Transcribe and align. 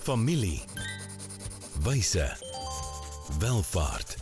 Familie. 0.00 0.60
Wyse. 1.82 2.36
Welvaart. 3.38 4.16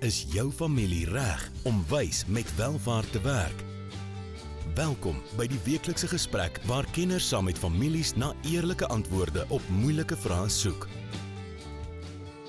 Is 0.00 0.24
jou 0.32 0.52
familie 0.52 1.04
reg 1.10 1.50
om 1.62 1.82
wys 1.88 2.22
met 2.26 2.48
welvaart 2.56 3.12
te 3.12 3.20
werk? 3.20 3.60
Welkom 4.74 5.20
by 5.36 5.44
die 5.52 5.60
weeklikse 5.66 6.08
gesprek 6.08 6.56
waar 6.64 6.88
kenners 6.96 7.28
saam 7.28 7.44
met 7.44 7.60
families 7.60 8.14
na 8.16 8.32
eerlike 8.48 8.88
antwoorde 8.88 9.44
op 9.52 9.62
moeilike 9.68 10.16
vrae 10.16 10.48
soek. 10.48 10.88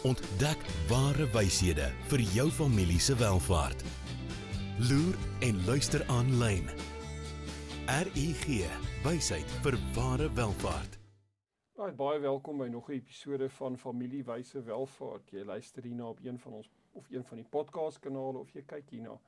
Ontdek 0.07 0.63
ware 0.87 1.27
wyshede 1.35 1.91
vir 2.07 2.23
jou 2.31 2.47
familie 2.51 3.01
se 3.03 3.15
welvaart. 3.19 3.83
Loer 4.79 5.19
en 5.39 5.59
luister 5.67 6.07
aanlyn. 6.07 6.71
RUG 7.87 8.63
Wysheid 9.03 9.59
vir 9.61 9.75
ware 9.95 10.31
welvaart. 10.39 10.96
Baie 11.97 12.19
welkom 12.19 12.57
by 12.61 12.67
nog 12.69 12.89
'n 12.89 12.91
episode 12.91 13.49
van 13.49 13.77
Familiewyse 13.77 14.61
Welvaart. 14.61 15.29
Jy 15.29 15.43
luister 15.43 15.83
hierna 15.83 16.09
op 16.09 16.19
een 16.23 16.39
van 16.39 16.53
ons 16.53 16.69
of 16.91 17.09
een 17.09 17.23
van 17.23 17.37
die 17.37 17.45
podcast 17.49 17.99
kanale 17.99 18.37
of 18.37 18.51
jy 18.51 18.61
kyk 18.61 18.89
hierna 18.89 19.19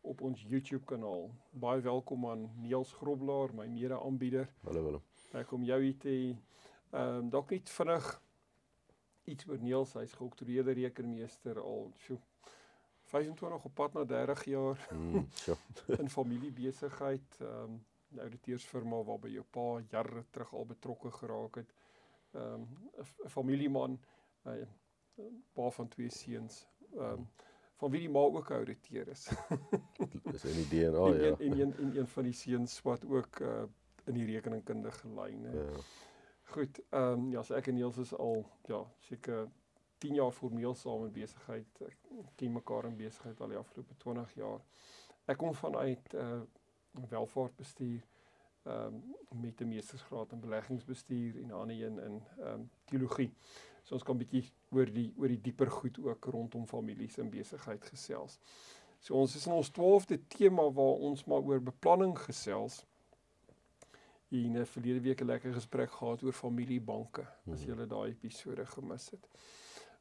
op 0.00 0.20
ons 0.20 0.42
YouTube 0.42 0.84
kanaal. 0.84 1.30
Baie 1.50 1.80
welkom 1.80 2.26
aan 2.26 2.50
Niels 2.56 2.92
Groblaar, 2.92 3.54
my 3.54 3.66
mede-aanbieder. 3.66 4.48
Hallo 4.64 4.82
hallo. 4.84 5.02
Ek 5.32 5.46
kom 5.46 5.62
jou 5.64 5.82
hier 5.82 5.98
te 5.98 6.36
ehm 6.90 7.16
um, 7.16 7.30
dalk 7.30 7.50
net 7.50 7.70
vinnig 7.70 8.22
iets 9.24 9.46
oor 9.48 9.58
Niels. 9.58 9.94
Hy's 9.94 10.12
geoktroeerde 10.12 10.72
rekenmeester 10.72 11.60
al 11.60 11.92
so 11.94 12.18
25 13.02 13.64
op 13.64 13.74
pad 13.74 13.92
na 13.92 14.04
30 14.04 14.44
jaar 14.44 14.88
Mm, 14.92 15.26
so. 15.30 15.56
in 16.02 16.10
familiebesigheid. 16.10 17.38
Ehm 17.40 17.62
um, 17.62 17.84
'n 18.10 18.18
ouditeursfirma 18.18 19.02
waarby 19.04 19.28
jou 19.28 19.44
pa 19.50 19.82
jare 19.90 20.24
terug 20.30 20.54
al 20.54 20.66
betrokke 20.66 21.10
geraak 21.10 21.54
het. 21.54 21.72
Ehm 22.36 22.52
um, 22.52 22.68
'n 23.24 23.28
familieman, 23.28 24.00
'n 24.44 24.68
pa 25.52 25.70
van 25.70 25.88
twee 25.88 26.10
seuns. 26.10 26.66
Ehm 26.92 27.02
um, 27.02 27.28
van 27.76 27.90
wie 27.90 28.00
die 28.00 28.10
ma 28.10 28.18
ook 28.18 28.50
'n 28.50 28.52
ouditeur 28.52 29.08
is. 29.08 29.28
Dis 30.32 30.44
in 30.44 30.56
die 30.56 30.68
DNA 30.68 31.06
en, 31.06 31.20
ja. 31.20 31.36
en 31.38 31.60
een 31.60 31.76
en 31.76 31.96
een 31.96 32.06
van 32.06 32.22
die 32.22 32.32
seuns 32.32 32.82
wat 32.82 33.06
ook 33.06 33.38
uh, 33.38 33.62
in 34.04 34.14
die 34.14 34.26
rekeningkundige 34.26 35.08
lyn. 35.08 35.42
Ja. 35.42 35.52
Ja. 35.52 35.80
Goed, 36.42 36.80
ehm 36.90 37.12
um, 37.12 37.30
ja, 37.30 37.42
so 37.42 37.54
ek 37.54 37.66
en 37.66 37.74
Niels 37.74 37.98
is 37.98 38.14
al 38.14 38.46
ja, 38.62 38.84
seker 38.98 39.48
10 39.98 40.14
jaar 40.14 40.32
formeel 40.32 40.74
saam 40.74 41.04
in 41.04 41.12
besigheid. 41.12 41.80
Ek 41.80 41.98
ken 42.34 42.52
mekaar 42.52 42.84
in 42.84 42.96
besigheid 42.96 43.40
al 43.40 43.48
die 43.48 43.56
afgelope 43.58 43.96
20 43.96 44.34
jaar. 44.34 44.60
Ek 45.24 45.36
kom 45.36 45.54
vanuit 45.54 46.14
uh 46.14 46.42
welvaartbestuur 46.96 48.04
ehm 48.66 48.94
um, 48.94 49.40
met 49.40 49.60
'n 49.60 49.68
meestersgraad 49.68 50.32
in 50.32 50.40
beleggingsbestuur 50.40 51.36
en 51.36 51.46
'n 51.46 51.52
ander 51.52 51.76
een 51.76 51.98
in 51.98 52.22
ehm 52.38 52.48
um, 52.52 52.70
teologie. 52.84 53.32
So 53.82 53.94
ons 53.94 54.02
kan 54.02 54.18
bietjie 54.18 54.44
oor 54.70 54.92
die 54.92 55.12
oor 55.16 55.28
die 55.28 55.40
dieper 55.40 55.70
goed 55.70 55.98
ook 55.98 56.24
rondom 56.24 56.66
families 56.66 57.18
en 57.18 57.30
besigheid 57.30 57.84
gesels. 57.84 58.38
So 59.00 59.14
ons 59.14 59.36
is 59.36 59.46
in 59.46 59.52
ons 59.52 59.70
12de 59.70 60.18
tema 60.28 60.70
waar 60.72 60.98
ons 61.08 61.24
maar 61.24 61.40
oor 61.40 61.60
beplanning 61.62 62.18
gesels. 62.18 62.84
En 64.30 64.56
'n 64.58 64.66
verlede 64.66 65.00
week 65.00 65.20
'n 65.20 65.24
lekker 65.26 65.52
gesprek 65.54 65.90
gehad 65.90 66.22
oor 66.22 66.32
familiebanke. 66.32 67.26
As 67.52 67.64
Mhm. 67.64 67.78
jy 67.80 67.86
daai 67.86 68.10
episode 68.10 68.66
gemis 68.66 69.10
het. 69.10 69.28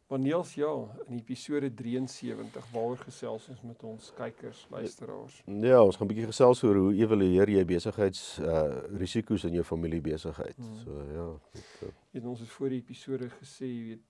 Maar 0.07 0.19
Niels, 0.19 0.53
ja, 0.53 0.87
in 1.07 1.17
episode 1.17 1.73
73 1.73 2.71
waaroor 2.71 2.97
gesels 2.97 3.47
ons 3.49 3.61
met 3.61 3.83
ons 3.83 4.11
kykers, 4.13 4.67
luisteraars. 4.69 5.41
Ja, 5.45 5.79
ons 5.83 5.95
gaan 5.95 6.05
'n 6.05 6.11
bietjie 6.13 6.27
gesels 6.29 6.61
oor 6.63 6.75
hoe 6.75 6.93
evalueer 6.93 7.49
jy 7.49 7.65
besigheids 7.65 8.37
uh 8.39 8.83
risiko's 9.01 9.43
in 9.43 9.53
jou 9.53 9.63
familiebesigheid. 9.63 10.55
Hmm. 10.55 10.75
So 10.83 11.01
ja. 11.13 11.39
Dit, 11.51 12.21
uh, 12.21 12.29
ons 12.29 12.39
het 12.39 12.49
voor 12.49 12.69
die 12.69 12.77
episode 12.77 13.29
gesê, 13.29 13.65
jy 13.65 13.83
weet, 13.87 14.03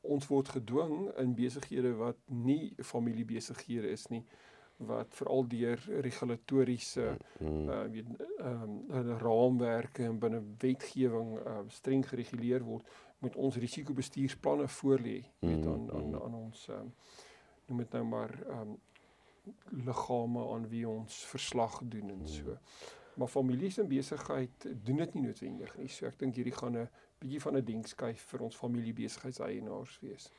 ons 0.00 0.26
word 0.26 0.48
gedwing 0.48 1.14
in 1.16 1.34
besighede 1.34 1.94
wat 1.94 2.18
nie 2.26 2.74
familiebesighede 2.82 3.90
is 3.90 4.06
nie 4.10 4.24
wat 4.76 5.14
veral 5.16 5.46
deur 5.48 5.80
regulatoriese 6.04 7.16
mm, 7.38 7.68
uh 7.68 7.82
weet 7.92 8.08
ehm 8.38 8.74
um, 8.90 9.16
raamwerke 9.18 10.04
en 10.04 10.18
binne 10.18 10.42
wetgewing 10.60 11.38
uh 11.38 11.62
streng 11.68 12.04
gereguleer 12.08 12.64
word 12.64 12.84
moet 13.18 13.36
ons 13.36 13.56
risikobestuursplanne 13.56 14.68
voorlê 14.68 15.22
weet 15.38 15.64
Mm, 15.64 15.72
aan 15.72 15.92
aan 15.92 16.08
mm. 16.08 16.20
aan 16.22 16.34
ons 16.34 16.68
um, 16.68 16.92
noem 17.66 17.78
dit 17.78 17.92
nou 17.92 18.04
maar 18.04 18.34
ehm 18.48 18.60
um, 18.60 18.76
liggame 19.86 20.42
aan 20.52 20.68
wie 20.68 20.88
ons 20.88 21.26
verslag 21.26 21.80
doen 21.84 22.10
en 22.10 22.28
so. 22.28 22.42
Mm. 22.42 22.58
Maar 23.16 23.28
families 23.28 23.78
en 23.78 23.88
besigheid 23.88 24.66
doen 24.84 24.96
dit 24.96 25.14
nie 25.14 25.22
noodwendig 25.22 25.76
nie. 25.78 25.88
So 25.88 26.06
ek 26.06 26.18
dink 26.18 26.34
hierdie 26.34 26.56
gaan 26.56 26.76
'n 26.76 26.88
bietjie 27.22 27.40
van 27.40 27.56
'n 27.56 27.64
denkskuif 27.64 28.26
vir 28.32 28.42
ons 28.42 28.56
familiebesigheidseienaars 28.56 30.00
wees. 30.00 30.30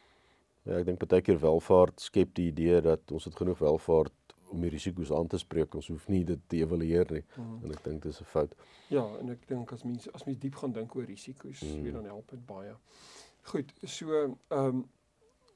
ja, 0.63 0.77
ek 0.77 0.85
dink 0.85 1.07
baie 1.07 1.21
keer 1.21 1.39
welvaart 1.39 2.01
skep 2.01 2.33
die 2.35 2.47
idee 2.51 2.81
dat 2.81 3.11
ons 3.11 3.25
het 3.25 3.35
genoeg 3.35 3.59
welvaart 3.59 4.35
om 4.49 4.61
die 4.61 4.69
risiko's 4.69 5.11
aan 5.11 5.27
te 5.27 5.37
spreek. 5.37 5.75
Ons 5.75 5.87
hoef 5.91 6.07
nie 6.11 6.23
dit 6.27 6.41
te 6.47 6.59
evalueer 6.61 7.11
nie. 7.11 7.23
Mm. 7.35 7.55
En 7.63 7.73
ek 7.75 7.83
dink 7.83 8.03
dis 8.03 8.19
'n 8.21 8.29
fout. 8.31 8.55
Ja, 8.89 9.05
en 9.19 9.29
ek 9.29 9.47
dink 9.47 9.71
as 9.71 9.83
mense 9.83 10.11
as 10.13 10.25
mens 10.25 10.39
diep 10.39 10.55
gaan 10.55 10.71
dink 10.71 10.95
oor 10.95 11.05
risiko's. 11.05 11.61
Mm. 11.61 11.83
weet 11.83 11.93
dan 11.93 12.05
help 12.05 12.29
dit 12.29 12.45
baie. 12.45 12.75
Goed, 13.41 13.73
so 13.83 14.13
ehm 14.47 14.65
um, 14.65 14.85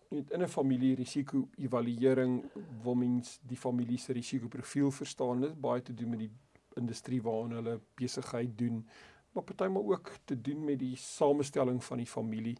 in 0.09 0.41
'n 0.41 0.47
familie 0.47 0.95
risiko 0.95 1.47
evaluering 1.57 2.43
wil 2.83 2.95
mens 2.95 3.39
die 3.47 3.57
familie 3.57 3.97
se 3.97 4.13
risikoprofiel 4.13 4.91
verstaan. 4.91 5.39
Dit 5.41 5.49
het 5.49 5.61
baie 5.61 5.81
te 5.81 5.93
doen 5.93 6.09
met 6.09 6.19
die 6.19 6.31
industrie 6.73 7.21
waarin 7.21 7.51
hulle 7.51 7.79
besigheid 7.95 8.57
doen, 8.57 8.87
maar 9.31 9.43
partymal 9.43 9.91
ook 9.91 10.11
te 10.25 10.41
doen 10.41 10.63
met 10.63 10.79
die 10.79 10.95
samestelling 10.95 11.83
van 11.83 11.97
die 11.97 12.07
familie. 12.07 12.57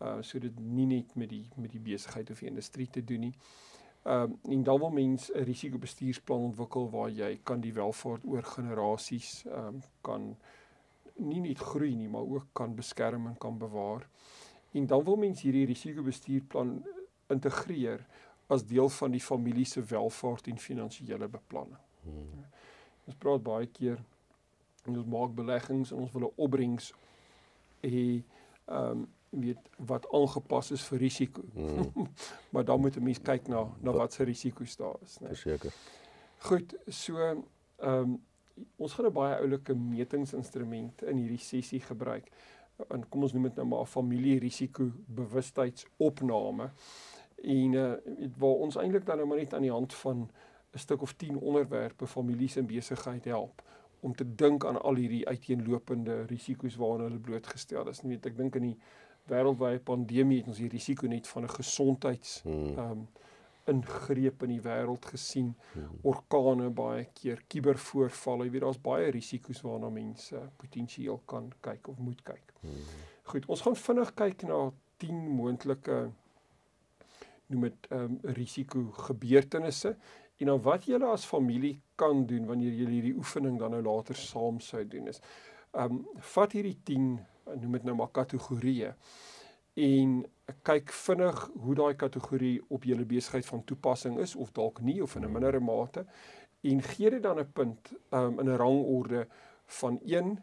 Uh 0.00 0.16
so 0.20 0.38
dit 0.38 0.58
nie 0.58 0.86
net 0.86 1.14
met 1.14 1.28
die 1.28 1.48
met 1.56 1.70
die 1.70 1.80
besigheid 1.80 2.30
of 2.30 2.38
die 2.38 2.48
industrie 2.48 2.90
te 2.90 3.04
doen 3.04 3.20
nie. 3.20 3.34
Ehm 3.34 3.71
um, 4.04 4.38
en 4.42 4.62
dan 4.62 4.78
wil 4.78 4.90
mens 4.90 5.30
'n 5.32 5.44
risikobestuursplan 5.44 6.40
ontwikkel 6.40 6.90
waar 6.90 7.10
jy 7.10 7.40
kan 7.42 7.60
die 7.60 7.72
welvaart 7.72 8.24
oor 8.24 8.42
generasies 8.42 9.44
ehm 9.44 9.66
um, 9.66 9.82
kan 10.00 10.36
nie 11.16 11.40
net 11.40 11.58
groei 11.58 11.94
nie, 11.94 12.08
maar 12.08 12.26
ook 12.26 12.46
kan 12.52 12.74
beskerm 12.74 13.26
en 13.26 13.38
kan 13.38 13.58
bewaar. 13.58 14.08
En 14.72 14.86
dan 14.86 15.04
wil 15.04 15.16
mens 15.16 15.42
hierdie 15.42 15.66
risikobestuurplan 15.66 16.84
integreer 17.26 18.06
as 18.46 18.66
deel 18.66 18.88
van 18.88 19.10
die 19.10 19.20
familie 19.20 19.64
se 19.64 19.82
welvaart 19.82 20.46
en 20.46 20.58
finansiële 20.58 21.28
beplanning. 21.28 21.78
Mm. 22.02 22.44
Ons 23.04 23.16
praat 23.16 23.42
baie 23.42 23.66
keer 23.66 24.00
ons 24.86 25.04
maak 25.06 25.34
beleggings 25.34 25.92
en 25.92 25.98
ons 25.98 26.12
wil 26.12 26.26
'n 26.28 26.32
opbrengs 26.36 26.92
hê 27.80 28.22
ehm 28.66 28.90
um, 28.90 29.08
weet 29.32 29.70
wat 29.76 30.06
aangepas 30.12 30.70
is 30.70 30.84
vir 30.84 30.98
risiko. 30.98 31.42
Mm. 31.54 32.08
maar 32.52 32.64
dan 32.64 32.80
moet 32.80 32.96
'n 32.96 33.02
mens 33.02 33.20
kyk 33.22 33.48
na 33.48 33.66
na 33.80 33.92
wat 33.92 34.12
se 34.12 34.24
risiko's 34.24 34.76
daar 34.76 34.96
is, 35.04 35.18
né? 35.20 35.26
Verseker. 35.26 35.72
Goed, 36.38 36.74
so 36.86 37.18
ehm 37.18 37.42
um, 37.78 38.20
ons 38.76 38.92
gaan 38.92 39.06
'n 39.06 39.12
baie 39.12 39.36
oulike 39.36 39.74
metingsinstrument 39.74 41.02
in 41.02 41.16
hierdie 41.16 41.38
sessie 41.38 41.80
gebruik. 41.80 42.30
En 42.88 43.08
kom 43.08 43.22
ons 43.22 43.32
noem 43.32 43.42
dit 43.42 43.56
nou 43.56 43.66
maar 43.66 43.80
'n 43.80 43.86
familierisiko 43.86 44.90
bewustheidsopname. 45.06 46.70
En 47.42 47.72
uh 47.72 47.94
waar 48.38 48.58
ons 48.66 48.76
eintlik 48.76 49.06
dan 49.06 49.16
nou 49.16 49.28
maar 49.28 49.38
net 49.38 49.54
aan 49.54 49.62
die 49.62 49.70
hand 49.70 49.94
van 49.94 50.30
'n 50.72 50.78
stuk 50.78 51.02
of 51.02 51.12
10 51.12 51.38
onderwerpe 51.38 52.06
families 52.06 52.56
en 52.56 52.66
besigheid 52.66 53.24
help 53.24 53.62
om 54.00 54.14
te 54.14 54.34
dink 54.34 54.64
aan 54.64 54.82
al 54.82 54.94
hierdie 54.94 55.28
uiteenlopende 55.28 56.22
risiko's 56.22 56.76
waaraan 56.76 57.00
hulle 57.00 57.18
blootgestel 57.18 57.88
is. 57.88 58.00
Weet, 58.02 58.26
ek 58.26 58.36
dink 58.36 58.56
in 58.58 58.62
die 58.62 58.78
wêreldwye 59.28 59.78
pandemie 59.78 60.38
het 60.38 60.48
ons 60.48 60.58
die 60.58 60.68
risiko 60.68 61.06
net 61.06 61.26
van 61.28 61.44
'n 61.44 61.48
gesondheids 61.48 62.42
Mm. 62.44 62.78
ehm 62.78 62.90
um, 62.90 63.08
ingreep 63.66 64.42
in 64.42 64.48
die 64.48 64.60
wêreld 64.60 65.04
gesien 65.06 65.54
Mm. 65.74 65.88
orkane 66.02 66.70
baie 66.70 67.04
keer 67.14 67.42
kubervoorvalle 67.48 68.44
jy 68.44 68.50
weet 68.50 68.60
daar's 68.62 68.80
baie 68.82 69.10
risiko's 69.10 69.60
waarna 69.62 69.88
mense 69.90 70.40
potensieel 70.56 71.20
kan 71.26 71.52
kyk 71.60 71.88
of 71.88 71.98
moet 71.98 72.22
kyk. 72.22 72.52
Mm. 72.62 72.70
Goed, 73.22 73.46
ons 73.48 73.60
gaan 73.62 73.76
vinnig 73.76 74.14
kyk 74.14 74.42
na 74.42 74.72
10 74.98 75.28
moontlike 75.28 76.10
noem 77.46 77.60
dit 77.68 77.86
ehm 77.90 78.02
um, 78.04 78.18
risiko 78.22 78.90
gebeurtenisse 78.90 79.96
en 80.40 80.46
dan 80.46 80.62
wat 80.62 80.84
julle 80.84 81.06
as 81.06 81.24
familie 81.24 81.80
kan 81.96 82.26
doen 82.26 82.46
wanneer 82.46 82.72
julle 82.72 82.90
hierdie 82.90 83.14
oefening 83.16 83.58
dan 83.58 83.70
nou 83.70 83.82
later 83.82 84.14
saam 84.14 84.60
sou 84.60 84.84
doen 84.88 85.06
is. 85.08 85.20
Ehm 85.74 85.90
um, 85.92 86.06
vat 86.18 86.52
hierdie 86.52 86.78
10 86.84 87.20
noem 87.44 87.72
dit 87.72 87.84
nou 87.84 87.96
maar 87.96 88.10
kategorieë 88.10 88.94
en 89.74 90.26
kyk 90.62 90.92
vinnig 90.92 91.50
hoe 91.64 91.74
daai 91.74 91.94
kategorie 91.96 92.60
op 92.68 92.84
julle 92.84 93.04
besigheid 93.08 93.46
van 93.46 93.64
toepassing 93.64 94.18
is 94.18 94.34
of 94.36 94.52
dalk 94.52 94.80
nie 94.80 95.02
of 95.02 95.16
in 95.16 95.24
'n 95.24 95.32
mindere 95.32 95.60
mate 95.60 96.06
en 96.62 96.82
gee 96.82 97.10
dit 97.10 97.22
dan 97.22 97.38
'n 97.38 97.52
punt 97.52 97.92
um, 98.10 98.40
in 98.40 98.48
'n 98.48 98.56
rangorde 98.56 99.26
van 99.66 100.00
1 100.04 100.38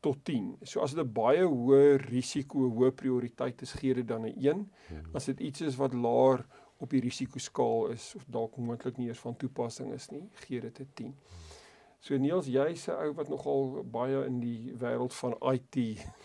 tot 0.00 0.24
10. 0.24 0.56
So 0.62 0.80
as 0.80 0.94
dit 0.94 1.04
'n 1.04 1.12
baie 1.12 1.44
hoë 1.44 1.96
risiko, 1.96 2.68
hoë 2.70 2.90
prioriteit 2.90 3.62
is, 3.62 3.72
gee 3.72 3.94
dit 3.94 4.08
dan 4.08 4.26
'n 4.26 4.34
1. 4.36 4.70
Mm. 4.90 5.14
As 5.14 5.24
dit 5.24 5.40
iets 5.40 5.60
is 5.60 5.76
wat 5.76 5.94
laer 5.94 6.46
op 6.76 6.90
die 6.90 7.00
risikoskaal 7.00 7.88
is 7.88 8.14
of 8.16 8.24
dalk 8.26 8.56
moontlik 8.56 8.96
nie 8.96 9.08
eens 9.08 9.18
van 9.18 9.36
toepassing 9.36 9.92
is 9.92 10.08
nie, 10.10 10.28
gee 10.32 10.60
dit 10.60 10.80
'n 10.80 10.88
10. 10.94 11.14
So 12.04 12.18
Niels, 12.20 12.50
jy's 12.52 12.82
'n 12.92 12.98
ou 13.00 13.14
wat 13.16 13.30
nogal 13.32 13.80
baie 13.88 14.26
in 14.26 14.42
die 14.42 14.74
wêreld 14.76 15.14
van 15.16 15.36
IT 15.54 15.76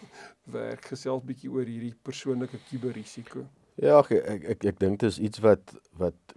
werk, 0.56 0.90
gesels 0.92 1.24
bietjie 1.24 1.52
oor 1.54 1.70
hierdie 1.72 1.94
persoonlike 2.04 2.60
kuberrisiko. 2.68 3.46
Ja, 3.80 4.02
ek 4.02 4.12
ek 4.12 4.44
ek, 4.56 4.66
ek 4.74 4.82
dink 4.82 5.00
dit 5.00 5.08
is 5.08 5.22
iets 5.24 5.40
wat 5.40 5.72
wat 6.02 6.36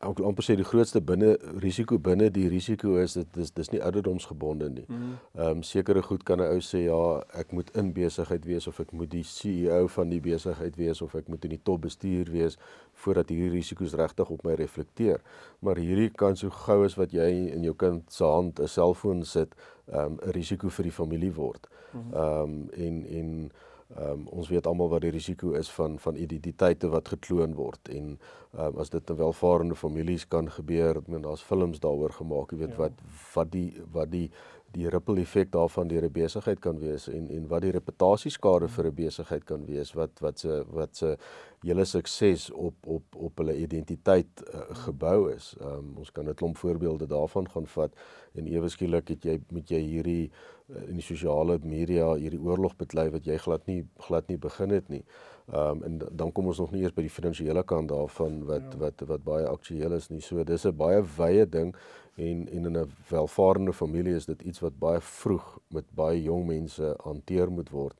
ek 0.00 0.16
wil 0.16 0.30
amper 0.30 0.44
sê 0.46 0.54
die 0.56 0.64
grootste 0.64 1.02
binne 1.04 1.34
risiko 1.60 1.98
binne 2.00 2.30
die 2.32 2.46
risiko 2.48 2.94
is 3.02 3.18
dit 3.18 3.34
dis 3.36 3.50
dis 3.52 3.70
nie 3.74 3.82
ouderdomsgebonde 3.84 4.68
nie. 4.72 4.84
Mm. 4.88 5.10
Ehm 5.36 5.58
um, 5.58 5.62
sekere 5.62 6.02
goed 6.02 6.24
kan 6.24 6.40
'n 6.40 6.48
ou 6.54 6.62
sê 6.64 6.86
ja, 6.86 7.00
ek 7.36 7.52
moet 7.52 7.70
in 7.76 7.92
besigheid 7.92 8.46
wees 8.46 8.66
of 8.66 8.80
ek 8.80 8.92
moet 8.92 9.10
die 9.10 9.24
CEO 9.24 9.86
van 9.88 10.08
die 10.08 10.20
besigheid 10.20 10.76
wees 10.76 11.02
of 11.02 11.14
ek 11.14 11.28
moet 11.28 11.44
in 11.44 11.50
die 11.50 11.60
topbestuur 11.62 12.32
wees 12.32 12.56
voordat 13.02 13.28
hierdie 13.28 13.50
risiko's 13.50 13.94
regtig 13.94 14.30
op 14.30 14.44
my 14.44 14.54
reflekteer. 14.54 15.20
Maar 15.60 15.76
hierdie 15.76 16.10
kan 16.10 16.36
so 16.36 16.50
gou 16.50 16.84
as 16.84 16.96
wat 16.96 17.12
jy 17.12 17.52
in 17.52 17.62
jou 17.62 17.74
kind 17.74 18.02
se 18.12 18.24
hand 18.24 18.60
'n 18.60 18.68
selfoon 18.68 19.24
sit, 19.24 19.54
ehm 19.92 20.04
um, 20.04 20.18
'n 20.24 20.32
risiko 20.32 20.68
vir 20.68 20.84
die 20.84 20.98
familie 21.00 21.34
word. 21.34 21.68
Mhm. 21.92 22.14
Ehm 22.14 22.42
um, 22.42 22.70
en 22.72 23.06
en 23.06 23.50
Ehm 23.98 24.10
um, 24.10 24.26
ons 24.38 24.48
weet 24.48 24.66
almal 24.66 24.88
wat 24.88 25.02
die 25.02 25.10
risiko 25.10 25.52
is 25.58 25.70
van 25.74 25.98
van 25.98 26.16
identiteite 26.16 26.88
wat 26.88 27.08
gekloon 27.08 27.56
word 27.58 27.88
en 27.88 28.12
ehm 28.54 28.66
um, 28.66 28.78
as 28.78 28.90
dit 28.90 29.10
in 29.10 29.16
welvarende 29.18 29.74
families 29.74 30.28
kan 30.28 30.50
gebeur, 30.50 31.00
ek 31.02 31.08
meen 31.10 31.26
daar's 31.26 31.42
films 31.42 31.82
daaroor 31.82 32.14
gemaak, 32.14 32.52
jy 32.52 32.58
weet 32.62 32.76
ja. 32.76 32.84
wat 32.84 33.02
wat 33.34 33.50
die 33.50 33.82
wat 33.90 34.12
die 34.12 34.30
die 34.74 34.88
ripple 34.88 35.20
effek 35.20 35.50
daarvan 35.52 35.88
deur 35.88 36.04
'n 36.04 36.12
besigheid 36.12 36.60
kan 36.60 36.78
wees 36.78 37.08
en 37.08 37.28
en 37.28 37.48
wat 37.48 37.62
die 37.62 37.72
reputasieskade 37.72 38.68
vir 38.68 38.86
'n 38.86 38.94
besigheid 38.94 39.44
kan 39.44 39.66
wees 39.66 39.92
wat 39.94 40.20
wat 40.20 40.38
se 40.38 40.64
wat 40.68 40.96
se 40.96 41.16
hele 41.62 41.84
sukses 41.84 42.50
op 42.50 42.74
op 42.86 43.16
op 43.16 43.36
hulle 43.38 43.56
identiteit 43.56 44.42
uh, 44.54 44.60
gebou 44.86 45.32
is. 45.32 45.56
Um, 45.60 45.96
ons 45.96 46.12
kan 46.12 46.28
'n 46.28 46.34
klomp 46.34 46.56
voorbeelde 46.56 47.06
daarvan 47.06 47.48
gaan 47.50 47.66
vat 47.66 47.92
en 48.34 48.46
ewe 48.46 48.68
skielik 48.68 49.08
het 49.08 49.24
jy 49.24 49.40
met 49.50 49.68
jy 49.68 49.80
hierdie 49.80 50.30
uh, 50.68 50.88
in 50.88 50.94
die 50.94 51.08
sosiale 51.14 51.58
media 51.62 52.14
hierdie 52.14 52.40
oorlog 52.40 52.76
beklei 52.76 53.10
wat 53.10 53.24
jy 53.24 53.36
glad 53.36 53.66
nie 53.66 53.84
glad 53.98 54.28
nie 54.28 54.38
begin 54.38 54.70
het 54.70 54.88
nie. 54.88 55.04
Ehm 55.52 55.70
um, 55.70 55.82
en 55.82 56.00
dan 56.12 56.32
kom 56.32 56.46
ons 56.46 56.58
nog 56.58 56.70
nie 56.70 56.82
eers 56.82 56.94
by 56.94 57.02
die 57.02 57.10
finansiële 57.10 57.62
kant 57.66 57.88
daarvan 57.90 58.44
wat 58.46 58.66
ja. 58.70 58.78
wat 58.78 59.02
wat 59.06 59.22
baie 59.26 59.46
aktueel 59.50 59.96
is 59.96 60.08
nie. 60.08 60.20
So 60.22 60.44
dis 60.44 60.66
'n 60.66 60.76
baie 60.76 61.02
wye 61.16 61.46
ding 61.48 61.74
en 62.16 62.48
en 62.48 62.64
in 62.64 62.78
'n 62.78 62.92
welvarende 63.08 63.72
familie 63.72 64.14
is 64.14 64.26
dit 64.26 64.42
iets 64.42 64.60
wat 64.60 64.78
baie 64.78 65.00
vroeg 65.00 65.58
met 65.68 65.84
baie 65.94 66.22
jong 66.22 66.46
mense 66.46 66.94
hanteer 67.02 67.50
moet 67.50 67.70
word 67.70 67.96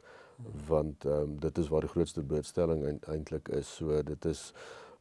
want 0.69 1.05
ehm 1.05 1.23
um, 1.23 1.41
dit 1.41 1.59
is 1.59 1.69
waar 1.69 1.81
die 1.81 1.95
grootste 1.95 2.23
blootstelling 2.23 3.01
eintlik 3.07 3.49
is. 3.49 3.77
So 3.77 4.03
dit 4.03 4.25
is 4.25 4.53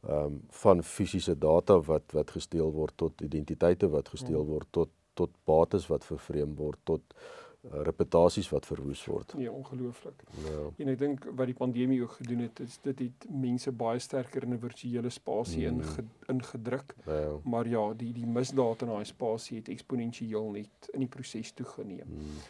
ehm 0.08 0.24
um, 0.24 0.42
van 0.48 0.82
fisiese 0.82 1.38
data 1.38 1.80
wat 1.80 2.12
wat 2.12 2.30
gesteel 2.30 2.72
word 2.72 2.92
tot 2.96 3.20
identiteite 3.20 3.88
wat 3.88 4.08
gesteel 4.08 4.44
word 4.46 4.66
tot 4.70 4.88
tot 5.14 5.30
bates 5.44 5.86
wat 5.86 6.04
vervreem 6.04 6.54
word 6.56 6.78
tot 6.84 7.00
uh, 7.08 7.39
reputasies 7.68 8.48
wat 8.48 8.66
verwoes 8.66 9.04
word. 9.04 9.34
Ja, 9.38 9.50
ongelooflik. 9.50 10.22
Ja. 10.44 10.62
En 10.76 10.88
ek 10.88 10.98
dink 10.98 11.26
wat 11.36 11.50
die 11.50 11.56
pandemie 11.56 12.00
ook 12.02 12.12
gedoen 12.22 12.44
het, 12.46 12.60
is 12.64 12.78
dit 12.82 13.02
het 13.04 13.26
mense 13.28 13.72
baie 13.72 13.98
sterker 14.00 14.42
in 14.42 14.54
'n 14.54 14.58
virtuele 14.58 15.10
spasie 15.10 15.68
mm. 15.68 15.80
inge, 15.80 16.04
ingedruk. 16.26 16.94
Ja. 17.06 17.36
Maar 17.44 17.68
ja, 17.68 17.92
die 17.94 18.12
die 18.12 18.26
misdaad 18.26 18.82
in 18.82 18.88
daai 18.88 19.04
spasie 19.04 19.58
het 19.58 19.68
eksponensieel 19.68 20.50
net 20.50 20.88
in 20.92 21.04
die 21.04 21.08
proses 21.08 21.52
toegeneem. 21.52 22.08
Mm. 22.08 22.40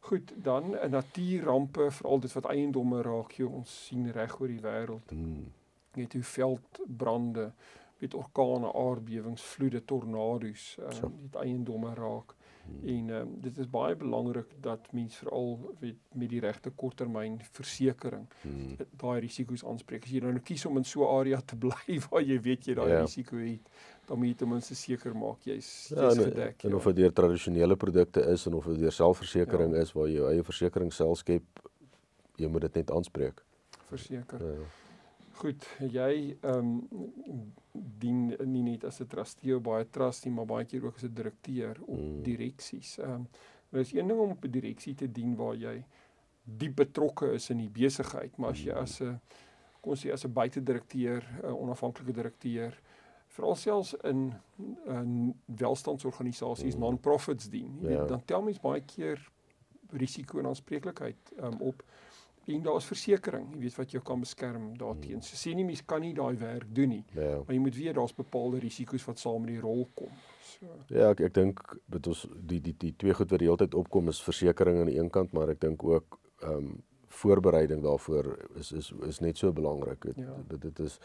Goed, 0.00 0.32
dan 0.36 0.76
'n 0.76 0.90
natuurrampe, 0.90 1.90
veral 1.90 2.20
dit 2.20 2.32
wat 2.32 2.44
eiendomme 2.44 3.02
raak, 3.02 3.32
jy 3.32 3.44
ons 3.44 3.86
sien 3.86 4.10
reg 4.10 4.40
oor 4.40 4.48
die 4.48 4.60
wêreld. 4.60 5.12
Mm. 5.12 5.52
Jy 5.94 6.02
het 6.02 6.12
hoe 6.12 6.22
veldbrande, 6.22 7.52
weet 7.98 8.14
orkane, 8.14 8.72
aardbewings, 8.72 9.42
vloede, 9.42 9.84
tornado's, 9.84 10.76
ehm 10.78 11.04
um, 11.04 11.14
dit 11.22 11.34
eiendomme 11.34 11.94
raak. 11.94 12.34
En 12.86 13.10
ehm 13.10 13.20
um, 13.20 13.40
dit 13.40 13.58
is 13.58 13.66
baie 13.70 13.96
belangrik 13.96 14.46
dat 14.62 14.92
mens 14.92 15.16
veral 15.16 15.74
weet 15.80 15.96
met 16.14 16.28
die 16.30 16.40
regte 16.40 16.70
korttermyn 16.70 17.40
versekerings 17.52 18.28
Hmm. 18.42 18.76
daai 18.96 19.20
risiko's 19.20 19.64
aanspreek. 19.64 20.04
As 20.04 20.10
jy 20.10 20.20
nou 20.20 20.38
kies 20.40 20.66
om 20.66 20.76
in 20.76 20.84
so 20.84 21.02
'n 21.02 21.18
area 21.20 21.40
te 21.40 21.56
bly 21.64 21.98
waar 22.10 22.22
jy 22.22 22.40
weet 22.40 22.64
jy 22.66 22.74
daai 22.74 22.88
Ja. 22.90 23.00
risiko 23.00 23.36
het, 23.36 23.68
dan 24.06 24.18
moet 24.18 24.28
jy 24.28 24.34
ten 24.34 24.48
minste 24.48 24.74
seker 24.74 25.14
maak 25.16 25.40
jy's 25.44 25.88
Ja, 25.94 26.02
jy's 26.08 26.16
en, 26.18 26.24
gedek. 26.24 26.64
en 26.64 26.70
ja. 26.70 26.76
of 26.76 26.84
dit 26.84 26.96
deur 26.96 27.12
tradisionele 27.12 27.76
produkte 27.76 28.20
is 28.30 28.46
en 28.46 28.54
of 28.54 28.64
dit 28.66 28.78
deur 28.78 28.92
selfversekering 28.92 29.74
Ja. 29.74 29.80
is 29.80 29.92
waar 29.92 30.06
jy 30.08 30.14
jou 30.14 30.30
eie 30.32 30.42
versekering 30.42 30.92
self 30.92 31.18
skep, 31.18 31.42
jy 32.36 32.48
moet 32.48 32.60
dit 32.62 32.74
net 32.74 32.90
aanspreek. 32.90 33.42
verseker. 33.88 34.38
Ja. 34.42 34.64
Goed, 35.32 35.66
jy 35.80 36.36
ehm 36.42 36.58
um, 36.58 37.52
dien 37.98 38.36
nie 38.44 38.62
net 38.62 38.84
as 38.84 39.00
'n 39.00 39.06
trustee 39.06 39.56
of 39.56 39.62
baie 39.62 39.84
trust 39.90 40.24
nie, 40.24 40.34
maar 40.34 40.46
baie 40.46 40.64
keer 40.64 40.84
ook 40.84 40.96
as 40.96 41.02
'n 41.04 41.14
direkteur 41.14 41.76
op 41.86 41.98
Mm. 41.98 42.22
direksies. 42.22 42.98
Ehm 42.98 43.10
um, 43.10 43.28
nou 43.70 43.82
is 43.82 43.92
een 43.92 44.06
ding 44.08 44.20
om 44.20 44.30
op 44.30 44.44
'n 44.44 44.50
direksie 44.50 44.94
te 44.94 45.12
dien 45.12 45.36
waar 45.36 45.54
jy 45.56 45.84
diep 46.44 46.76
betrokke 46.76 47.32
is 47.32 47.50
in 47.50 47.58
die 47.58 47.70
besigheid, 47.70 48.36
maar 48.36 48.50
as 48.50 48.62
jy 48.64 48.72
Mm. 48.72 48.78
as 48.78 49.00
'n 49.00 49.20
kom 49.80 49.90
ons 49.92 50.06
sê 50.06 50.12
as 50.12 50.24
'n 50.24 50.32
buitedirekteur, 50.32 51.22
'n 51.42 51.46
onafhanklike 51.52 52.12
direkteur, 52.12 52.80
veral 53.28 53.54
selfs 53.54 53.94
in 54.04 54.34
'n 54.86 55.34
welstandsorganisasies, 55.46 56.74
Mm. 56.74 56.80
non-profits 56.80 57.48
dien, 57.50 57.78
Ja. 57.82 58.04
dan 58.06 58.24
tel 58.24 58.42
mens 58.42 58.60
baie 58.60 58.80
keer 58.80 59.28
risiko 59.90 60.38
en 60.38 60.46
aanspreeklikheid 60.46 61.16
um, 61.42 61.60
op 61.60 61.82
en 62.48 62.62
daar's 62.62 62.84
versekerings, 62.84 63.52
jy 63.54 63.58
weet 63.60 63.76
wat 63.76 63.90
jou 63.90 64.02
kan 64.02 64.20
beskerm 64.20 64.78
daarteen. 64.78 65.14
Mm. 65.20 65.22
So 65.22 65.36
sê 65.36 65.54
nie 65.54 65.64
mens 65.64 65.82
kan 65.86 66.00
nie 66.00 66.14
daai 66.14 66.36
werk 66.36 66.74
doen 66.74 66.88
nie, 66.88 67.04
Ja. 67.14 67.36
maar 67.46 67.54
jy 67.54 67.60
moet 67.60 67.76
weet 67.76 67.94
daar's 67.94 68.14
bepaalde 68.14 68.58
risiko's 68.58 69.04
wat 69.04 69.18
saam 69.18 69.40
met 69.44 69.50
die 69.50 69.60
rol 69.60 69.88
kom. 69.94 70.08
So 70.42 70.66
Ja, 70.88 71.10
ek 71.10 71.20
ek 71.20 71.34
dink 71.34 71.60
dit 71.86 72.06
ons 72.06 72.26
die 72.46 72.60
die 72.60 72.74
die 72.78 72.94
twee 72.96 73.12
goed 73.14 73.30
wat 73.30 73.38
die 73.38 73.46
hele 73.48 73.56
tyd 73.56 73.74
opkom 73.74 74.08
is 74.08 74.22
versekerings 74.22 74.80
aan 74.80 74.86
die 74.92 74.98
een 74.98 75.10
kant, 75.10 75.32
maar 75.32 75.48
ek 75.50 75.60
dink 75.60 75.84
ook 75.84 76.18
ehm 76.42 76.52
um, 76.56 76.82
voorbereiding 77.10 77.82
daarvoor 77.82 78.36
is 78.60 78.72
is 78.72 78.92
is 79.06 79.18
net 79.20 79.36
so 79.38 79.52
belangrik. 79.52 80.00
Dit 80.02 80.16
Ja. 80.16 80.34
dit, 80.48 80.60
dit 80.62 80.78
is 80.80 80.98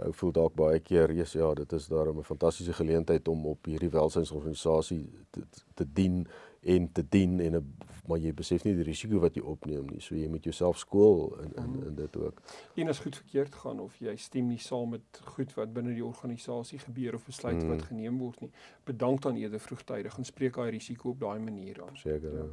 ou 0.00 0.12
voel 0.12 0.32
dalk 0.32 0.54
baie 0.54 0.80
keer, 0.80 1.12
yes, 1.12 1.32
ja, 1.32 1.54
dit 1.54 1.72
is 1.72 1.86
daarom 1.88 2.18
'n 2.18 2.22
fantastiese 2.24 2.72
geleentheid 2.72 3.28
om 3.28 3.46
op 3.46 3.64
hierdie 3.64 3.90
welsynsorganisasie 3.90 5.10
te, 5.30 5.42
te 5.74 5.84
dien 5.92 6.26
en 6.62 6.92
te 6.92 7.02
dien 7.08 7.40
en 7.40 7.54
'n 7.56 7.76
maar 8.08 8.18
jy 8.18 8.32
besef 8.34 8.64
nie 8.64 8.74
die 8.74 8.82
risiko 8.82 9.18
wat 9.20 9.34
jy 9.36 9.42
opneem 9.42 9.86
nie. 9.86 10.00
So 10.00 10.14
jy 10.14 10.26
moet 10.28 10.42
jouself 10.44 10.78
skool 10.78 11.36
in 11.42 11.52
in 11.56 11.70
Mhm. 11.70 11.86
in 11.86 11.94
dit 11.94 12.16
ook. 12.16 12.42
en 12.76 12.88
as 12.88 12.98
goed 12.98 13.16
verkeerd 13.16 13.54
gaan 13.54 13.80
of 13.80 13.96
jy 13.98 14.16
stem 14.16 14.46
nie 14.48 14.58
saam 14.58 14.88
met 14.90 15.00
goed 15.24 15.54
wat 15.54 15.72
binne 15.72 15.94
die 15.94 16.04
organisasie 16.04 16.78
gebeur 16.78 17.14
of 17.14 17.24
besluite 17.26 17.64
Mm. 17.64 17.68
wat 17.70 17.82
geneem 17.82 18.18
word 18.18 18.40
nie, 18.40 18.50
bedank 18.84 19.20
dan 19.22 19.36
eerder 19.36 19.60
vroegtydig 19.60 20.16
en 20.18 20.24
spreek 20.24 20.54
daai 20.54 20.70
risiko 20.70 21.08
op 21.10 21.20
daai 21.20 21.38
manier 21.38 21.82
aan. 21.82 21.96
Seker. 21.96 22.32
Ja. 22.32 22.38
Ja. 22.38 22.44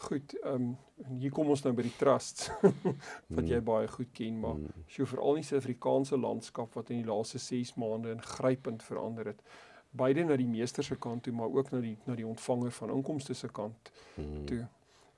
Goed, 0.00 0.34
ehm 0.44 0.54
um, 0.54 0.76
hier 1.18 1.30
kom 1.30 1.48
ons 1.48 1.62
nou 1.64 1.74
by 1.74 1.82
die 1.82 1.96
trusts 1.98 2.50
wat 3.36 3.48
jy 3.48 3.58
Mm. 3.58 3.64
baie 3.64 3.88
goed 3.88 4.12
ken, 4.12 4.40
maar 4.40 4.54
Mm. 4.54 4.66
jy 4.86 5.04
veral 5.06 5.34
in 5.34 5.42
die 5.42 5.48
Suid-Afrikaanse 5.48 6.16
landskap 6.16 6.74
wat 6.74 6.90
in 6.90 7.02
die 7.02 7.10
laaste 7.12 7.38
6 7.38 7.74
maande 7.74 8.10
ingrypend 8.10 8.82
verander 8.82 9.26
het, 9.26 9.42
beide 9.90 10.24
na 10.24 10.36
die 10.36 10.46
meester 10.48 10.84
se 10.84 10.96
kant 10.96 11.22
toe, 11.22 11.32
maar 11.32 11.48
ook 11.50 11.70
na 11.70 11.80
die 11.80 11.98
na 12.06 12.14
die 12.14 12.26
ontvanger 12.26 12.70
van 12.70 12.90
inkomste 12.90 13.34
se 13.34 13.48
kant 13.48 13.92
Mm. 14.16 14.44
toe. 14.46 14.66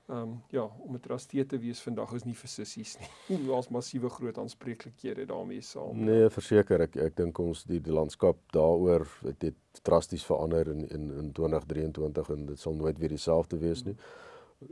Ehm 0.09 0.17
um, 0.21 0.41
ja, 0.49 0.63
om 0.79 0.93
'n 0.95 0.99
trustee 0.99 1.45
te 1.45 1.57
wees 1.59 1.81
vandag 1.81 2.11
is 2.13 2.23
nie 2.23 2.33
vir 2.35 2.47
sissies 2.49 2.97
nie. 2.99 3.37
Daar's 3.47 3.69
massiewe 3.69 4.09
groot 4.09 4.37
aanspreeklikhede 4.37 5.25
daarmee 5.25 5.61
saam. 5.61 6.03
Nee, 6.03 6.29
verseker 6.29 6.81
ek 6.81 6.95
ek 6.95 7.15
dink 7.15 7.39
ons 7.39 7.63
die 7.63 7.79
die 7.81 7.93
landskap 7.93 8.37
daaroor 8.51 9.07
het 9.23 9.39
dit 9.39 9.55
drasties 9.81 10.25
verander 10.25 10.67
in 10.67 10.89
in 10.89 11.11
in 11.17 11.31
2023 11.31 12.29
en 12.29 12.45
dit 12.45 12.59
sal 12.59 12.73
nooit 12.73 12.97
weer 12.99 13.09
dieselfde 13.09 13.57
wees 13.57 13.83
nie. 13.83 13.95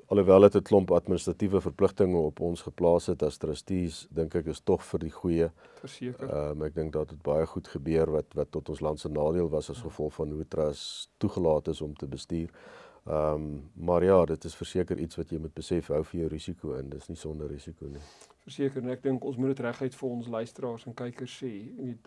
Alhoewel 0.08 0.40
dit 0.40 0.56
'n 0.56 0.62
klomp 0.62 0.92
administratiewe 0.92 1.62
verpligtinge 1.62 2.18
op 2.18 2.40
ons 2.40 2.62
geplaas 2.62 3.06
het 3.06 3.24
as 3.24 3.38
trustees, 3.38 4.08
dink 4.10 4.36
ek 4.36 4.46
is 4.46 4.60
tog 4.60 4.84
vir 4.84 5.00
die 5.00 5.12
goeie. 5.12 5.52
Verseker. 5.80 6.30
Ehm 6.30 6.52
um, 6.52 6.64
ek 6.64 6.76
dink 6.76 6.94
dat 6.94 7.10
dit 7.10 7.22
baie 7.22 7.46
goed 7.46 7.68
gebeur 7.68 8.12
wat 8.12 8.34
wat 8.34 8.52
tot 8.52 8.70
ons 8.70 8.80
land 8.80 9.00
se 9.00 9.10
nadeel 9.10 9.50
was 9.50 9.70
as 9.70 9.82
gevolg 9.82 10.14
van 10.14 10.32
hoe 10.32 10.48
trust 10.48 11.10
toegelaat 11.18 11.68
is 11.68 11.82
om 11.82 11.94
te 11.96 12.08
bestuur. 12.08 12.50
Ehm 12.50 12.89
um, 13.10 13.72
maar 13.74 14.04
ja, 14.04 14.26
dit 14.26 14.44
is 14.46 14.56
verseker 14.56 15.00
iets 15.00 15.18
wat 15.20 15.32
jy 15.32 15.40
moet 15.40 15.54
besef 15.54 15.88
hou 15.94 16.04
vir 16.12 16.20
jou 16.22 16.30
risiko 16.30 16.74
in. 16.78 16.90
Dis 16.90 17.10
nie 17.10 17.18
sonder 17.18 17.50
risiko 17.52 17.88
nie. 17.88 18.02
Verseker 18.46 18.82
en 18.82 18.90
ek 18.90 19.04
dink 19.04 19.26
ons 19.26 19.38
moet 19.38 19.54
dit 19.54 19.64
reguit 19.66 19.96
vir 19.96 20.10
ons 20.10 20.28
luisteraars 20.36 20.86
en 20.88 20.98
kykers 21.02 21.38
sê. 21.44 21.52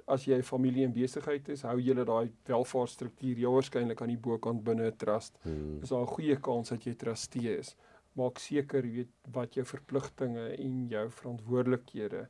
As 0.06 0.26
jy 0.26 0.40
familie 0.42 0.84
en 0.84 0.94
besigheid 0.94 1.48
is, 1.54 1.62
hou 1.68 1.78
jy 1.78 1.94
daai 1.94 2.32
welvaartstruktuur 2.48 3.42
jou 3.44 3.54
waarskynlik 3.56 4.02
aan 4.02 4.14
die 4.14 4.22
bokant 4.28 4.64
binne 4.64 4.90
'n 4.90 4.96
trust. 4.96 5.38
Hmm. 5.42 5.82
Is 5.82 5.90
daar 5.90 6.02
'n 6.02 6.14
goeie 6.16 6.36
kans 6.36 6.68
dat 6.68 6.86
jy 6.86 6.94
trustee 6.94 7.58
is. 7.58 7.76
Maak 8.14 8.38
seker 8.38 8.84
jy 8.84 8.92
weet 8.92 9.12
wat 9.32 9.54
jou 9.54 9.64
verpligtinge 9.64 10.56
en 10.58 10.88
jou 10.88 11.08
verantwoordelikhede 11.10 12.28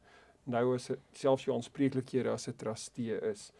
nou 0.50 0.74
as 0.74 0.90
selfs 1.14 1.46
jou 1.46 1.54
aanspreeklikhede 1.56 2.30
as 2.32 2.48
'n 2.48 2.56
trustee 2.56 3.18
is. 3.30 3.52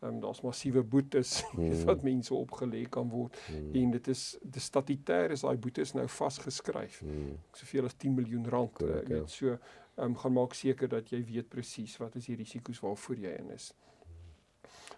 Ehm 0.00 0.14
um, 0.14 0.20
daar's 0.20 0.40
massiewe 0.40 0.82
boetes 0.82 1.42
Hmm. 1.52 1.84
wat 1.84 2.02
mense 2.02 2.34
opgelê 2.34 2.88
kan 2.88 3.08
word 3.08 3.36
Hmm. 3.48 3.74
en 3.74 3.90
dit 3.90 4.08
is 4.08 4.38
die 4.42 4.60
statutêr 4.60 5.30
is 5.30 5.40
daai 5.40 5.56
boetes 5.56 5.92
nou 5.92 6.06
vasgeskryf 6.08 7.00
Hmm. 7.00 7.36
soveel 7.52 7.84
as 7.84 7.94
10 7.94 8.14
miljoen 8.14 8.48
rand. 8.48 8.78
Jy 8.78 8.86
ja. 8.86 9.02
weet 9.08 9.30
so, 9.30 9.46
ehm 9.48 10.06
um, 10.06 10.16
gaan 10.16 10.32
maak 10.32 10.54
seker 10.54 10.88
dat 10.88 11.10
jy 11.10 11.24
weet 11.24 11.48
presies 11.48 11.96
wat 11.96 12.14
is 12.16 12.24
die 12.26 12.36
risiko's 12.36 12.80
waarvoor 12.80 13.16
jy 13.16 13.34
in 13.38 13.50
is. 13.50 13.74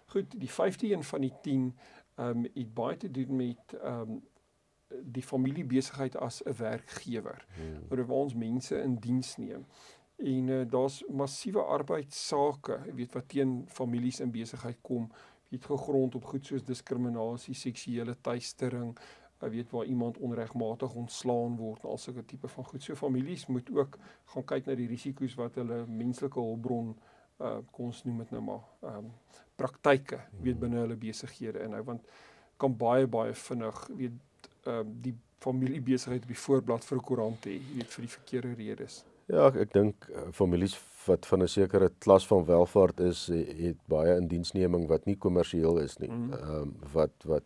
Goed, 0.05 0.39
die 0.39 0.49
5de 0.49 0.91
een 0.91 1.03
van 1.03 1.21
die 1.21 1.33
10 1.41 1.75
ehm 2.15 2.29
um, 2.37 2.43
het 2.53 2.73
baie 2.73 2.97
te 2.97 3.11
doen 3.11 3.35
met 3.35 3.73
ehm 3.81 4.01
um, 4.11 4.21
die 5.11 5.23
familiebesigheid 5.23 6.15
as 6.17 6.41
'n 6.45 6.53
werkgewer. 6.57 7.45
Hmm. 7.55 7.87
Waar 7.89 8.09
ons 8.09 8.33
mense 8.33 8.81
in 8.81 8.95
diens 8.95 9.37
neem. 9.37 9.65
En 10.23 10.47
uh, 10.47 10.61
daar's 10.69 11.01
massiewe 11.11 11.63
arbeidsake, 11.75 12.79
jy 12.87 12.93
weet 13.01 13.15
wat 13.17 13.27
teen 13.33 13.57
families 13.67 14.21
in 14.23 14.31
besigheid 14.31 14.79
kom, 14.81 15.09
weet 15.51 15.65
gegrond 15.67 16.15
op 16.15 16.29
goed 16.31 16.47
soos 16.47 16.63
diskriminasie, 16.63 17.55
seksuele 17.57 18.15
teistering, 18.23 18.93
jy 19.43 19.49
weet 19.57 19.73
waar 19.75 19.89
iemand 19.91 20.17
onregmatig 20.23 20.95
ontslaan 20.95 21.57
word 21.59 21.83
en 21.83 21.91
al 21.91 21.99
sulke 21.99 22.23
tipe 22.25 22.47
van 22.47 22.69
goed. 22.69 22.83
So 22.83 22.95
families 22.95 23.45
moet 23.51 23.67
ook 23.75 23.97
gaan 24.33 24.47
kyk 24.53 24.69
na 24.69 24.77
die 24.79 24.87
risiko's 24.87 25.35
wat 25.39 25.59
hulle 25.59 25.83
menslike 25.89 26.39
hulpbron 26.39 26.95
uh 27.43 27.59
kom 27.73 27.89
ons 27.89 28.03
noem 28.05 28.21
dit 28.23 28.31
nou 28.35 28.43
maar 28.45 28.63
ehm 28.85 28.97
um, 28.99 29.11
praktyke 29.57 30.19
weet 30.45 30.59
binne 30.61 30.83
hulle 30.83 30.97
besighede 31.01 31.63
inhou 31.65 31.81
want 31.87 32.05
kan 32.61 32.75
baie 32.77 33.07
baie 33.07 33.33
vinnig 33.33 33.79
weet 34.01 34.49
ehm 34.63 34.79
uh, 34.79 34.83
die 35.07 35.15
familiebesigheid 35.43 36.23
op 36.23 36.31
die 36.31 36.43
voorblad 36.45 36.85
vir 36.85 36.97
'n 36.97 37.07
koerant 37.09 37.49
hê 37.49 37.57
weet 37.73 37.89
vir 37.95 38.05
die 38.05 38.15
verkeerde 38.17 38.53
redes. 38.61 39.03
Ja, 39.31 39.47
ek, 39.47 39.55
ek 39.55 39.73
dink 39.73 40.09
uh, 40.11 40.27
families 40.35 40.75
wat 41.05 41.25
van 41.27 41.43
'n 41.43 41.47
sekere 41.47 41.89
klas 41.99 42.27
van 42.27 42.45
welvaart 42.45 42.99
is, 42.99 43.27
het 43.27 43.79
baie 43.91 44.15
indiensneming 44.15 44.87
wat 44.87 45.05
nie 45.05 45.15
kommersieel 45.15 45.77
is 45.79 45.97
nie. 45.97 46.09
Mhm. 46.09 46.33
Ehm 46.33 46.61
um, 46.61 46.75
wat 46.93 47.15
wat 47.25 47.43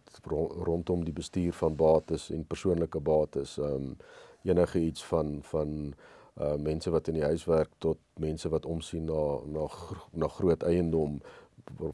rondom 0.70 1.04
die 1.04 1.14
bestuur 1.14 1.54
van 1.54 1.76
bates 1.76 2.30
en 2.30 2.46
persoonlike 2.46 3.00
bates, 3.00 3.58
ehm 3.58 3.74
um, 3.74 3.98
enige 4.44 4.80
iets 4.80 5.06
van 5.06 5.40
van 5.42 5.94
uh 6.42 6.56
mense 6.56 6.90
wat 6.90 7.08
in 7.08 7.14
die 7.14 7.24
huis 7.24 7.46
werk 7.46 7.70
tot 7.78 7.98
mense 8.14 8.50
wat 8.50 8.66
omsien 8.66 9.06
na 9.06 9.40
na 9.46 9.68
na 10.14 10.28
groot 10.28 10.64
eiendom 10.64 11.22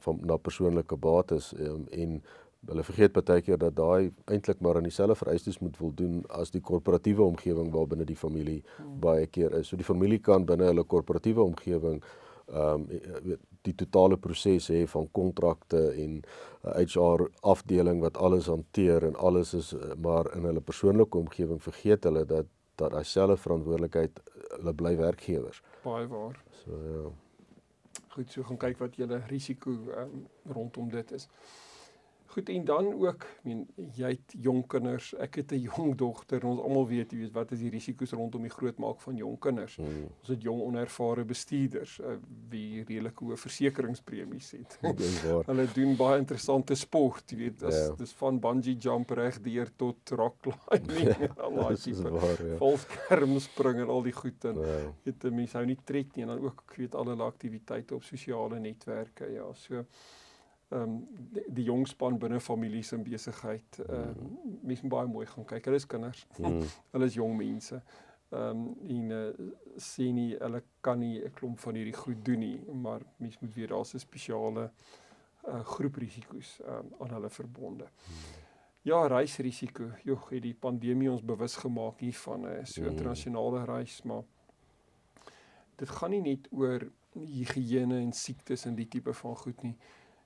van 0.06 0.20
na 0.22 0.38
persoonlike 0.38 0.96
bates 0.96 1.54
um, 1.60 1.88
en 1.92 2.24
hulle 2.67 2.84
vergeet 2.88 3.13
baie 3.13 3.41
keer 3.41 3.60
dat 3.60 3.75
daai 3.75 4.12
eintlik 4.32 4.62
maar 4.62 4.79
aan 4.79 4.88
dieselfde 4.88 5.15
vereistes 5.20 5.60
moet 5.60 5.77
voldoen 5.77 6.22
as 6.29 6.51
die 6.51 6.62
korporatiewe 6.62 7.24
omgewing 7.24 7.72
waarbinne 7.74 8.05
die 8.05 8.20
familie 8.20 8.62
hmm. 8.77 9.00
baie 9.03 9.27
keer 9.27 9.55
is. 9.60 9.67
So 9.67 9.79
die 9.79 9.88
familie 9.88 10.20
kan 10.20 10.46
binne 10.46 10.72
hulle 10.72 10.84
korporatiewe 10.84 11.43
omgewing 11.43 12.03
ehm 12.53 12.86
um, 12.86 13.38
die 13.63 13.72
totale 13.79 14.17
proses 14.20 14.65
hê 14.67 14.82
van 14.91 15.05
kontrakte 15.15 15.79
en 15.96 16.17
uh, 16.20 16.74
HR 16.82 17.22
afdeling 17.48 18.01
wat 18.03 18.17
alles 18.20 18.50
hanteer 18.51 19.05
en 19.08 19.15
alles 19.15 19.53
is 19.55 19.70
maar 20.03 20.27
in 20.36 20.43
hulle 20.50 20.60
persoonlike 20.62 21.17
omgewing 21.17 21.62
vergeet 21.63 22.03
hulle 22.03 22.25
dat 22.27 22.50
dat 22.75 22.91
daai 22.91 23.03
selfe 23.05 23.38
verantwoordelikheid 23.41 24.20
hulle 24.58 24.74
bly 24.74 24.96
werkgewers. 24.98 25.62
Baie 25.84 26.08
waar. 26.08 26.39
So 26.63 26.79
ja. 26.84 27.12
Goed, 28.13 28.32
so 28.32 28.43
gaan 28.43 28.58
kyk 28.62 28.79
wat 28.82 28.98
julle 28.98 29.22
risiko 29.29 29.74
um, 30.01 30.25
rondom 30.55 30.89
dit 30.89 31.12
is. 31.12 31.27
Goed 32.34 32.50
en 32.50 32.66
dan 32.66 32.88
ook, 32.94 33.24
ek 33.24 33.46
meen 33.46 33.62
jy 33.94 34.10
het 34.16 34.34
jong 34.42 34.63
kinders, 34.68 35.12
ek 35.22 35.38
het 35.42 35.52
'n 35.54 35.62
jong 35.70 35.96
dogter 35.98 36.46
ons 36.50 36.60
almal 36.60 36.88
weet 36.90 37.12
jy 37.13 37.20
weet 37.24 37.34
wat 37.36 37.52
is 37.54 37.62
die 37.62 37.70
risiko's 37.70 38.13
rondom 38.18 38.42
die 38.42 38.54
grootmaak 38.54 39.02
van 39.02 39.18
jong 39.18 39.38
kinders. 39.40 39.75
Hmm. 39.78 40.08
Ons 40.20 40.32
het 40.34 40.42
jong 40.42 40.62
onervare 40.62 41.25
bestuurders 41.25 42.00
uh, 42.00 42.18
wie 42.50 42.84
redelike 42.84 43.25
hoë 43.25 43.38
versekeringspremies 43.38 44.52
het. 44.58 44.80
Hulle 45.50 45.68
doen 45.75 45.96
baie 46.00 46.20
interessante 46.24 46.75
sport, 46.75 47.30
jy 47.30 47.38
weet, 47.38 47.60
dis 47.60 47.75
yeah. 47.75 47.92
Ja. 47.92 47.96
dis 48.00 48.16
van 48.18 48.40
bungee 48.40 48.78
jump 48.80 49.12
reg 49.12 49.40
deur 49.46 49.70
tot 49.78 50.16
rock 50.18 50.42
climbing 50.42 51.13
en 51.28 51.38
al 51.38 51.56
daai 51.60 51.78
tipe 51.78 52.10
ja. 52.10 52.58
volskermspring 52.58 53.84
en 53.84 53.94
al 53.94 54.04
die 54.04 54.16
goed 54.16 54.50
en 54.50 54.60
yeah. 54.60 54.82
Ja. 54.84 54.92
weet 55.06 55.30
mense 55.32 55.58
hou 55.58 55.66
nie 55.68 55.80
tred 55.86 56.16
nie 56.16 56.25
en 56.25 56.34
dan 56.34 56.44
ook 56.44 56.66
ek 56.66 56.78
weet 56.82 56.96
alle 56.96 57.16
aktiwiteite 57.24 57.96
op 57.96 58.04
sosiale 58.04 58.60
netwerke, 58.60 59.30
ja, 59.34 59.46
so 59.54 59.84
ehm 60.74 60.82
um, 60.82 61.08
die, 61.34 61.44
die 61.48 61.63
jong 61.63 61.88
span 61.88 62.18
binne 62.20 62.39
families 62.39 62.92
en 62.92 63.03
besigheid. 63.03 63.80
Ehm 63.88 64.10
uh, 64.10 64.58
mense 64.63 64.88
baie 64.88 65.08
mooi 65.08 65.25
gaan 65.30 65.46
kyk. 65.46 65.65
Hulle 65.70 65.82
is 65.82 65.88
kinders. 65.88 66.25
Mm. 66.39 66.62
hulle 66.92 67.10
is 67.12 67.18
jong 67.20 67.38
mense. 67.38 67.82
Ehm 68.34 68.63
um, 68.63 68.63
en 68.96 69.10
uh, 69.18 69.51
sien 69.77 70.15
nie 70.18 70.32
hulle 70.39 70.63
kan 70.82 71.00
nie 71.00 71.20
'n 71.22 71.34
klomp 71.34 71.60
van 71.60 71.75
hierdie 71.75 71.98
goed 71.98 72.25
doen 72.25 72.39
nie, 72.39 72.60
maar 72.86 73.01
mense 73.18 73.38
moet 73.42 73.53
weet 73.56 73.70
daar's 73.70 73.94
'n 73.94 74.00
spesiale 74.00 74.72
uh, 75.48 75.60
groep 75.75 75.96
risiko's 75.96 76.60
um, 76.68 76.94
aan 77.00 77.13
hulle 77.13 77.30
verbonde. 77.30 77.84
Mm. 77.84 78.42
Ja, 78.82 79.08
reisrisiko. 79.08 79.92
Jogg, 80.03 80.30
het 80.30 80.42
die 80.42 80.56
pandemie 80.60 81.12
ons 81.12 81.24
bewus 81.24 81.56
gemaak 81.56 82.00
hiervan 82.00 82.48
'n 82.48 82.65
so 82.65 82.84
internasionale 82.84 83.65
reis, 83.65 84.01
maar 84.03 84.24
dit 85.75 85.89
gaan 85.89 86.10
nie 86.10 86.22
net 86.22 86.48
oor 86.51 86.92
higiëne 87.13 88.00
en 88.01 88.12
siektes 88.12 88.65
en 88.65 88.75
die 88.75 88.88
tipe 88.88 89.13
van 89.13 89.36
goed 89.36 89.62
nie 89.63 89.77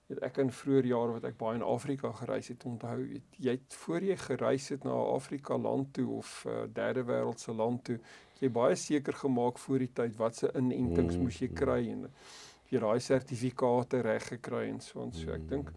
weet 0.07 0.21
ek 0.23 0.37
in 0.37 0.51
vroeë 0.51 0.85
jare 0.87 1.17
wat 1.17 1.25
ek 1.27 1.37
baie 1.37 1.57
in 1.59 1.63
Afrika 1.63 2.11
gereis 2.11 2.47
het 2.47 2.65
onthou 2.65 2.97
weet 3.03 3.41
jy 3.47 3.57
het 3.57 3.79
voor 3.83 4.03
jy 4.03 4.15
gereis 4.15 4.69
het 4.69 4.83
na 4.83 4.93
'n 4.93 5.15
Afrika 5.15 5.57
land 5.57 5.93
toe 5.93 6.07
of 6.17 6.45
'n 6.45 6.49
uh, 6.49 6.67
derde 6.73 7.03
wêreldse 7.03 7.53
land 7.53 7.83
toe 7.83 7.99
jy 8.41 8.49
baie 8.53 8.75
seker 8.75 9.13
gemaak 9.13 9.57
voor 9.57 9.79
die 9.79 9.93
tyd 9.93 10.15
watse 10.19 10.51
inentings 10.55 11.15
mm, 11.15 11.23
moes 11.23 11.39
jy 11.41 11.49
kry 11.53 11.81
en 11.91 12.07
jy 12.69 12.81
daai 12.83 12.99
sertifikate 12.99 14.01
reg 14.05 14.27
gekry 14.33 14.67
en 14.69 14.81
so 14.83 15.01
en 15.03 15.13
so. 15.15 15.31
Ek 15.31 15.45
mm. 15.45 15.49
dink 15.53 15.71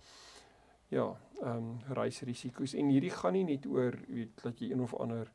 ja 0.90 1.06
ehm 1.40 1.56
um, 1.56 1.68
reisrisiko's. 1.96 2.74
En 2.76 2.90
hierdie 2.92 3.14
gaan 3.14 3.32
nie 3.32 3.46
net 3.48 3.66
oor 3.66 3.94
weet 4.08 4.42
dat 4.42 4.58
jy 4.60 4.72
een 4.72 4.82
of 4.84 4.94
ander 4.94 5.30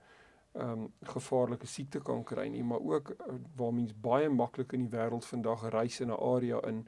ehm 0.56 0.86
um, 0.86 0.92
gevaarlike 1.16 1.68
siekte 1.68 2.00
kan 2.00 2.24
kry 2.24 2.48
nie 2.48 2.64
maar 2.64 2.80
ook 2.80 3.10
uh, 3.16 3.40
waar 3.58 3.74
mens 3.74 3.96
baie 4.02 4.30
maklik 4.30 4.74
in 4.74 4.86
die 4.86 4.94
wêreld 4.94 5.26
vandag 5.26 5.66
reis 5.74 6.00
in 6.00 6.12
'n 6.12 6.22
area 6.36 6.62
in 6.68 6.86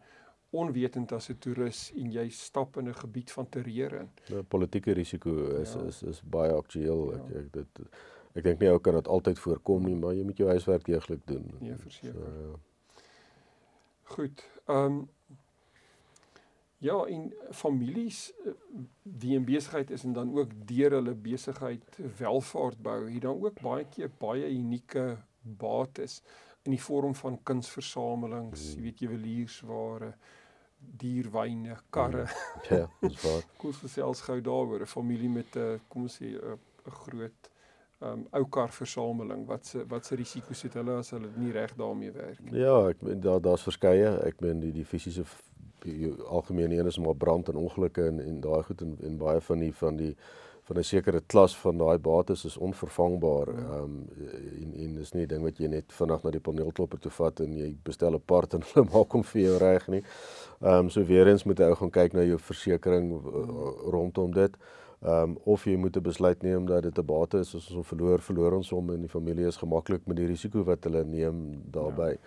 onwetend 0.61 1.11
as 1.15 1.29
'n 1.29 1.39
toerist 1.43 1.95
en 1.95 2.11
jy 2.11 2.27
stap 2.29 2.77
in 2.77 2.89
'n 2.89 2.99
gebied 3.03 3.31
van 3.31 3.49
terreur 3.49 3.93
in. 4.01 4.09
Die 4.27 4.43
politieke 4.43 4.91
risiko 4.91 5.33
is, 5.61 5.73
ja. 5.73 5.81
is 5.87 6.03
is 6.03 6.21
baie 6.21 6.51
aktueel. 6.51 7.11
Ja. 7.11 7.17
Ek 7.17 7.35
ek 7.35 7.51
dit 7.53 7.89
ek 8.33 8.43
dink 8.43 8.59
nie 8.59 8.69
ou 8.69 8.79
kan 8.79 8.93
dit 8.93 9.07
altyd 9.07 9.39
voorkom 9.39 9.85
nie, 9.85 9.95
maar 9.95 10.13
jy 10.13 10.23
moet 10.23 10.37
jou 10.37 10.49
huiswerk 10.49 10.85
deeglik 10.85 11.25
doen. 11.25 11.45
Nee, 11.59 11.75
verseker. 11.75 12.13
So, 12.13 12.49
ja. 12.49 12.57
Goed. 14.03 14.49
Ehm 14.67 14.85
um, 14.85 15.07
Ja, 16.79 17.05
in 17.05 17.33
families 17.51 18.33
wie 19.01 19.33
in 19.35 19.45
besigheid 19.45 19.89
is 19.89 20.03
en 20.03 20.13
dan 20.13 20.37
ook 20.37 20.51
deur 20.65 20.91
hulle 20.91 21.15
besigheid 21.15 21.97
welvaart 22.17 22.81
bou, 22.81 22.99
het 23.09 23.21
dan 23.21 23.41
ook 23.41 23.61
baie 23.61 23.85
keer 23.89 24.11
baie 24.19 24.51
unieke 24.53 25.17
bates 25.41 26.21
in 26.67 26.75
die 26.75 26.81
vorm 26.81 27.15
van 27.15 27.39
kunsversamelings, 27.43 28.73
jy 28.75 28.83
weet 28.83 29.01
juweliersware, 29.01 30.11
dierwyne, 30.97 31.77
karre. 31.89 32.27
Ja, 32.69 32.87
dis 33.01 33.21
waar. 33.21 33.43
Kom 33.59 33.69
ons 33.69 33.83
gesels 33.83 34.21
gou 34.21 34.39
daaroor 34.41 34.81
'n 34.81 34.85
familie 34.85 35.29
met 35.29 35.55
'n 35.55 35.79
kom 35.87 36.01
ons 36.03 36.17
sê 36.21 36.33
'n 36.35 36.59
groot 37.03 37.51
um 37.99 38.27
ou 38.31 38.45
kar 38.45 38.69
versameling. 38.69 39.45
Wat 39.47 39.65
se 39.65 39.85
wat 39.87 40.05
se 40.05 40.15
risiko's 40.15 40.61
het 40.61 40.73
hulle 40.73 40.97
as 40.97 41.09
hulle 41.09 41.29
nie 41.35 41.51
reg 41.51 41.75
daarmee 41.75 42.11
werk 42.11 42.39
nie? 42.39 42.59
Ja, 42.59 42.87
ek 42.89 43.01
meen 43.01 43.19
daar 43.19 43.41
daar's 43.41 43.63
verskeie. 43.63 44.17
Ek 44.25 44.41
meen 44.41 44.59
die 44.59 44.71
die 44.71 44.85
fisiese 44.85 45.25
algemene 46.27 46.77
een 46.77 46.85
is 46.85 46.97
maar 46.97 47.15
brand 47.15 47.49
en 47.49 47.55
ongelukke 47.55 48.05
en 48.05 48.19
en 48.19 48.39
daai 48.41 48.63
goed 48.63 48.81
en, 48.81 48.97
en 49.01 49.17
baie 49.17 49.41
van 49.41 49.59
die 49.59 49.73
van 49.73 49.95
die 49.95 50.15
van 50.67 50.77
'n 50.77 50.83
sekere 50.83 51.21
klas 51.25 51.57
van 51.57 51.77
daai 51.77 51.97
bates 51.97 52.45
is 52.45 52.57
onvervangbaar. 52.57 53.47
Ehm 53.47 53.83
um, 53.83 54.07
en 54.61 54.73
en 54.83 54.95
dis 54.95 55.11
nie 55.13 55.23
'n 55.23 55.27
ding 55.27 55.43
wat 55.43 55.57
jy 55.57 55.67
net 55.67 55.93
vinnig 55.93 56.23
na 56.23 56.29
die 56.29 56.39
paneelklopper 56.39 56.99
toe 56.99 57.11
vat 57.11 57.39
en 57.39 57.57
jy 57.57 57.75
bestel 57.83 58.13
'n 58.13 58.21
part 58.25 58.53
en 58.53 58.61
hulle 58.61 58.89
maak 58.93 59.11
hom 59.11 59.23
vir 59.23 59.41
jou 59.41 59.57
reg 59.57 59.87
nie. 59.87 60.03
Ehm 60.61 60.73
um, 60.73 60.89
so 60.89 61.03
weer 61.03 61.27
eens 61.27 61.43
moet 61.43 61.59
jy 61.59 61.69
ou 61.69 61.75
gaan 61.75 61.91
kyk 61.91 62.13
na 62.13 62.23
jou 62.23 62.37
versekerings 62.37 63.13
uh, 63.13 63.91
rondom 63.91 64.33
dit. 64.33 64.57
Ehm 65.01 65.23
um, 65.23 65.37
of 65.45 65.63
jy 65.65 65.77
moet 65.77 65.97
'n 65.97 66.01
besluit 66.01 66.43
neem 66.43 66.65
dat 66.65 66.83
dit 66.83 66.97
'n 66.97 67.05
bate 67.05 67.37
is 67.39 67.55
as 67.55 67.67
ons 67.67 67.73
hom 67.75 67.83
verloor, 67.83 68.19
verloor 68.19 68.53
ons 68.53 68.69
hom 68.69 68.89
en 68.89 69.01
die 69.01 69.09
familie 69.09 69.47
is 69.47 69.57
gemaklik 69.57 70.07
met 70.07 70.17
die 70.17 70.27
risiko 70.27 70.63
wat 70.63 70.83
hulle 70.83 71.03
neem 71.03 71.63
daarbey. 71.71 72.11
Ja. 72.11 72.17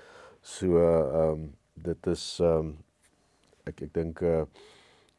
So 0.40 0.66
ehm 0.78 1.30
um, 1.30 1.52
dit 1.74 2.06
is 2.06 2.40
ehm 2.40 2.58
um, 2.58 2.76
ek 3.66 3.82
ek 3.82 3.94
dink 3.94 4.20
uh 4.22 4.44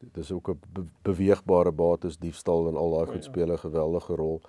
dit 0.01 0.23
is 0.23 0.31
ook 0.31 0.49
'n 0.49 0.59
be 0.73 0.83
beweegbare 1.01 1.71
bates 1.71 2.17
diefstal 2.17 2.67
en 2.67 2.75
al 2.75 2.91
daai 2.91 3.05
goed 3.05 3.23
ja. 3.25 3.29
speel 3.31 3.51
'n 3.51 3.57
geweldige 3.57 4.15
rol. 4.15 4.41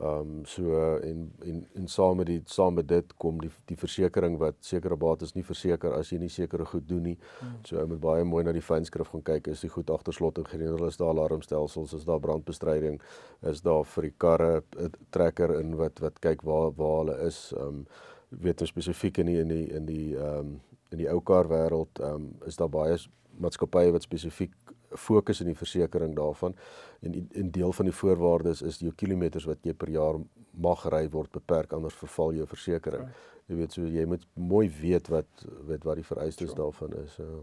Ehm 0.00 0.20
um, 0.20 0.44
so 0.44 0.96
en 0.96 1.32
en 1.38 1.66
en 1.74 1.88
saam 1.88 2.16
met 2.16 2.26
die 2.26 2.42
saam 2.44 2.74
met 2.74 2.88
dit 2.88 3.16
kom 3.16 3.40
die 3.40 3.50
die 3.64 3.76
versekerings 3.76 4.38
wat 4.38 4.54
sekere 4.60 4.96
bates 4.96 5.32
nie 5.34 5.42
verseker 5.42 5.92
as 5.92 6.10
jy 6.10 6.18
nie 6.18 6.28
sekere 6.28 6.64
goed 6.64 6.88
doen 6.88 7.02
nie. 7.02 7.16
Hmm. 7.40 7.56
So 7.62 7.80
ou 7.80 7.86
moet 7.86 8.00
baie 8.00 8.24
mooi 8.24 8.44
na 8.44 8.52
die 8.52 8.62
fynskrif 8.62 9.08
gaan 9.08 9.22
kyk. 9.22 9.48
Is 9.48 9.60
die 9.60 9.70
goed 9.70 9.90
agter 9.90 10.12
slot 10.12 10.38
en 10.38 10.46
gereël 10.46 10.86
is 10.86 10.96
daar 10.96 11.08
alarmstelsels, 11.08 11.92
is 11.92 12.04
daar 12.04 12.20
brandbestryding, 12.20 13.00
is 13.42 13.60
daar 13.60 13.84
vir 13.84 14.02
die 14.02 14.14
karre 14.16 14.62
'n 14.76 14.92
trekker 15.10 15.60
in 15.60 15.76
wat 15.76 15.98
wat 15.98 16.20
kyk 16.20 16.42
waar 16.42 16.70
waar 16.76 16.96
hulle 16.98 17.18
is. 17.26 17.52
Ehm 17.56 17.66
um, 17.66 17.86
weet 18.28 18.60
ons 18.60 18.70
spesifiek 18.70 19.18
in 19.18 19.26
die 19.26 19.40
in 19.40 19.48
die 19.48 19.66
in 19.72 19.86
die 19.86 20.16
ehm 20.16 20.38
um, 20.38 20.60
in 20.90 20.98
die 20.98 21.10
ou 21.10 21.20
kar 21.20 21.48
wêreld 21.48 22.00
ehm 22.00 22.14
um, 22.14 22.34
is 22.46 22.56
daar 22.56 22.70
baie 22.70 22.96
maatskappye 23.40 23.92
wat 23.94 24.06
spesifiek 24.06 24.54
fokus 24.96 25.40
in 25.40 25.50
die 25.50 25.56
versekerings 25.56 26.16
daarvan 26.16 26.54
en 27.00 27.28
in 27.30 27.50
deel 27.50 27.72
van 27.72 27.88
die 27.88 27.94
voorwaardes 27.94 28.62
is 28.62 28.80
jou 28.82 28.92
kilometers 28.96 29.44
wat 29.48 29.64
jy 29.66 29.74
per 29.76 29.90
jaar 29.92 30.20
mag 30.52 30.84
ry 30.92 31.04
word 31.12 31.30
beperk 31.32 31.72
anders 31.72 31.94
verval 31.98 32.34
jou 32.34 32.46
versekerings. 32.48 33.26
Jy 33.48 33.60
weet 33.60 33.76
so 33.76 33.86
jy 33.88 34.04
moet 34.08 34.26
mooi 34.34 34.66
weet 34.80 35.08
wat 35.12 35.46
weet 35.68 35.84
wat 35.84 36.00
die 36.00 36.08
vereistes 36.08 36.50
sure. 36.50 36.62
daarvan 36.62 36.98
is. 37.04 37.16
Ja. 37.16 37.38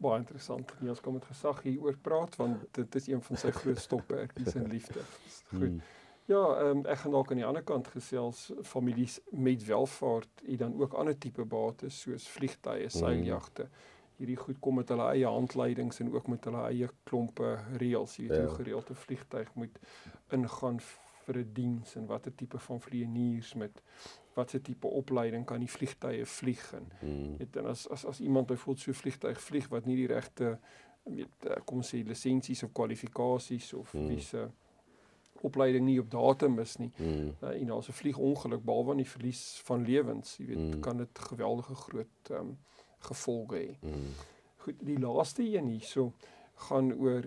Baie 0.00 0.18
interessant. 0.22 0.72
Niels 0.80 1.00
kom 1.04 1.18
met 1.18 1.28
gesag 1.28 1.62
hier 1.62 1.80
oor 1.84 1.96
praat 2.02 2.36
want 2.40 2.66
dit 2.76 3.00
is 3.00 3.08
een 3.12 3.22
van 3.22 3.40
sy 3.40 3.52
groot 3.60 3.80
stokperdjies 3.86 4.56
in 4.56 4.68
liefde. 4.72 5.04
Goed. 5.52 5.66
Hmm. 5.68 5.80
Ja, 6.30 6.42
ehm 6.60 6.78
um, 6.78 6.82
ek 6.86 7.00
gaan 7.02 7.14
dalk 7.16 7.32
aan 7.32 7.40
die 7.40 7.46
ander 7.46 7.64
kant 7.66 7.88
gesels 7.90 8.50
families 8.62 9.18
met 9.30 9.64
welvaart 9.66 10.44
en 10.46 10.60
dan 10.60 10.76
ook 10.78 10.92
ander 10.94 11.16
tipe 11.18 11.44
bates 11.44 12.04
soos 12.04 12.28
vliegtye, 12.30 12.86
mm. 12.86 12.98
seiljagte. 13.00 13.66
Mm 13.66 13.98
hierdie 14.20 14.36
goed 14.36 14.58
kom 14.60 14.80
met 14.80 14.90
hulle 14.92 15.06
eie 15.14 15.28
handleidings 15.28 16.00
en 16.02 16.12
ook 16.12 16.28
met 16.28 16.44
hulle 16.48 16.64
eie 16.68 16.88
klompe 17.08 17.54
reëls. 17.80 18.18
Jy 18.20 18.26
weet 18.28 18.36
ja. 18.36 18.46
hoe 18.46 18.58
gereeld 18.58 18.90
'n 18.90 19.02
vliegtyg 19.04 19.54
moet 19.54 19.78
ingaan 20.36 20.80
vir 21.24 21.38
'n 21.38 21.52
diens 21.52 21.96
en 21.96 22.06
watter 22.06 22.34
tipe 22.34 22.58
van 22.58 22.80
vlieëniers 22.80 23.54
met 23.54 23.82
watse 24.34 24.60
tipe 24.60 24.86
opleiding 24.86 25.44
kan 25.44 25.60
die 25.60 25.70
vliegtye 25.70 26.26
vlieg 26.26 26.72
en 26.72 26.86
hmm. 27.00 27.36
weet 27.36 27.56
en 27.56 27.66
as 27.66 27.88
as 27.88 28.04
as 28.06 28.20
iemand 28.20 28.46
byvoorbeeld 28.46 28.84
so 28.84 28.92
vliegtyg 28.92 29.40
vlieg 29.40 29.68
wat 29.68 29.84
nie 29.84 29.96
die 29.96 30.06
regte 30.06 30.58
weet 31.02 31.46
eh, 31.46 31.60
kom 31.64 31.82
ons 31.82 31.92
sê 31.94 32.02
lisensies 32.06 32.62
of 32.62 32.72
kwalifikasies 32.72 33.72
of 33.74 33.92
hmm. 33.92 34.08
wie 34.08 34.20
se 34.20 34.48
opleiding 35.42 35.86
nie 35.86 36.00
op 36.00 36.10
datum 36.10 36.58
is 36.60 36.76
nie. 36.76 36.90
Hmm. 36.96 37.30
Uh, 37.40 37.54
en 37.54 37.70
as 37.70 37.88
'n 37.88 37.96
vliegongeluk 37.96 38.64
behalwe 38.64 38.96
die 38.96 39.08
verlies 39.08 39.60
van 39.64 39.84
lewens, 39.84 40.36
jy 40.36 40.46
weet, 40.46 40.58
hmm. 40.58 40.80
kan 40.80 40.96
dit 40.96 41.18
geweldige 41.18 41.74
groot 41.74 42.30
um, 42.30 42.58
gevolge 43.08 43.56
hê. 43.56 43.76
Mm. 43.80 44.12
Goed, 44.64 44.74
die 44.84 44.98
laaste 44.98 45.42
een 45.42 45.68
hierso 45.72 46.12
gaan 46.60 46.92
oor 46.94 47.24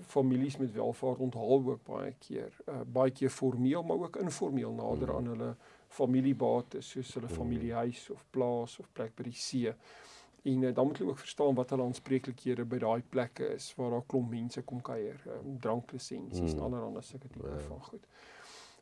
families 0.00 0.56
met 0.56 0.72
welvaart 0.72 1.18
onthaal 1.18 1.62
ook 1.64 1.84
baie 1.84 2.14
keer. 2.18 2.52
Uh, 2.68 2.80
baie 2.86 3.10
keer 3.10 3.30
formeel 3.30 3.82
maar 3.82 3.96
ook 3.96 4.16
informeel 4.16 4.72
nader 4.72 5.08
mm. 5.08 5.16
aan 5.16 5.26
hulle 5.26 5.54
familiebates 5.88 6.90
soos 6.90 7.14
hulle 7.14 7.30
mm. 7.30 7.34
familiehuis 7.34 8.10
of 8.10 8.24
plaas 8.30 8.78
of 8.78 8.92
plek 8.92 9.14
by 9.16 9.28
die 9.30 9.32
see. 9.32 9.72
En 10.46 10.62
uh, 10.62 10.74
dan 10.74 10.86
moet 10.86 10.98
hulle 10.98 11.10
ook 11.10 11.24
verstaan 11.24 11.54
wat 11.54 11.70
hulle 11.70 11.88
aanspreeklikhede 11.88 12.64
by 12.68 12.78
daai 12.84 13.02
plekke 13.08 13.48
is 13.54 13.72
waar 13.78 13.96
daar 13.96 14.06
klomp 14.06 14.30
mense 14.30 14.62
kom 14.62 14.82
kuier, 14.84 15.22
um, 15.38 15.56
dranklisensies 15.60 16.52
mm. 16.52 16.58
en 16.58 16.80
allerlei 16.80 17.02
sulke 17.02 17.28
tipe 17.28 17.48
yeah. 17.48 17.64
Van 17.70 17.82
goed. 17.82 18.06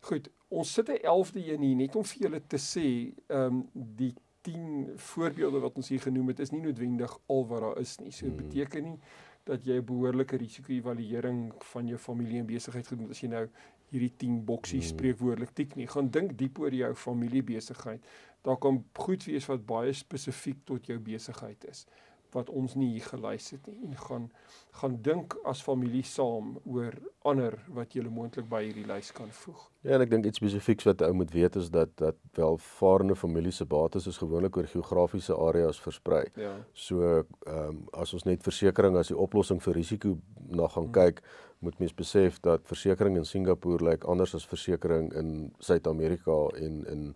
Goed, 0.05 0.29
ons 0.49 0.73
sit 0.73 0.89
'n 0.89 1.01
11de 1.01 1.47
een 1.49 1.63
hier 1.63 1.77
net 1.77 1.97
om 1.97 2.05
vir 2.05 2.27
julle 2.27 2.43
te 2.47 2.59
sê, 2.61 2.89
ehm 3.27 3.63
um, 3.63 3.69
die 3.73 4.13
10 4.47 4.99
voorbeelde 5.11 5.61
wat 5.65 5.79
ons 5.81 5.89
hier 5.93 6.03
genoem 6.05 6.33
het 6.33 6.43
is 6.45 6.53
nie 6.53 6.63
noodwendig 6.65 7.15
al 7.33 7.47
wat 7.51 7.65
daar 7.65 7.81
is 7.81 7.97
nie. 8.03 8.13
So 8.13 8.29
dit 8.29 8.35
hmm. 8.35 8.43
beteken 8.43 8.89
nie 8.91 8.99
dat 9.45 9.65
jy 9.69 9.79
'n 9.81 9.85
behoorlike 9.85 10.37
risiko-evaluering 10.41 11.53
van 11.73 11.89
jou 11.89 11.99
familie 11.99 12.39
en 12.41 12.47
besigheid 12.47 12.87
gedoen 12.87 13.09
het 13.09 13.17
as 13.17 13.21
jy 13.21 13.29
nou 13.29 13.49
hierdie 13.93 14.13
10 14.17 14.45
boksies 14.45 14.89
hmm. 14.89 14.97
spreekwoordelik 14.97 15.53
tik 15.55 15.77
nie. 15.77 15.89
Gaan 15.89 16.11
dink 16.11 16.39
diep 16.39 16.59
oor 16.59 16.75
jou 16.75 16.95
familiebesigheid. 16.95 18.05
Daar 18.43 18.59
kan 18.59 18.85
goed 18.93 19.25
wees 19.25 19.47
wat 19.47 19.67
baie 19.67 19.93
spesifiek 19.93 20.65
tot 20.65 20.87
jou 20.87 20.99
besigheid 20.99 21.65
is 21.69 21.87
wat 22.35 22.51
ons 22.51 22.75
nie 22.75 22.91
hier 22.97 23.07
gelys 23.13 23.51
het 23.55 23.67
nie 23.71 23.89
en 23.89 23.97
gaan 24.09 24.31
gaan 24.75 24.97
dink 25.07 25.37
as 25.47 25.63
familie 25.63 26.03
saam 26.03 26.57
oor 26.67 26.97
ander 27.31 27.55
wat 27.77 27.95
jy 27.95 28.03
moontlik 28.11 28.49
by 28.51 28.61
hierdie 28.65 28.87
lys 28.89 29.13
kan 29.15 29.31
voeg. 29.31 29.61
Ja, 29.87 29.95
en 29.95 30.03
ek 30.03 30.11
dink 30.11 30.27
iets 30.27 30.41
spesifieks 30.41 30.89
wat 30.89 31.05
ou 31.07 31.13
moet 31.15 31.31
weet 31.31 31.59
is 31.61 31.71
dat 31.71 31.93
dat 32.01 32.19
welvarende 32.35 33.15
familie 33.15 33.53
se 33.55 33.67
bates 33.71 34.09
is 34.11 34.19
gewoonlik 34.19 34.57
oor 34.59 34.67
geografiese 34.73 35.37
areas 35.37 35.79
versprei. 35.81 36.25
Ja. 36.41 36.57
So 36.73 37.05
ehm 37.07 37.55
um, 37.55 37.81
as 37.93 38.15
ons 38.19 38.27
net 38.27 38.43
versekerings 38.43 38.99
as 38.99 39.13
die 39.13 39.19
oplossing 39.27 39.63
vir 39.63 39.79
risiko 39.79 40.17
na 40.51 40.69
gaan 40.69 40.91
hmm. 40.91 40.97
kyk, 40.99 41.23
moet 41.65 41.79
mens 41.79 41.95
besef 41.95 42.41
dat 42.41 42.67
versekerings 42.69 43.23
in 43.23 43.31
Singapore 43.31 43.85
lyk 43.85 44.05
anders 44.05 44.35
as 44.35 44.47
versekerings 44.47 45.15
in 45.15 45.53
Suid-Amerika 45.59 46.41
en 46.59 46.85
in 46.85 47.09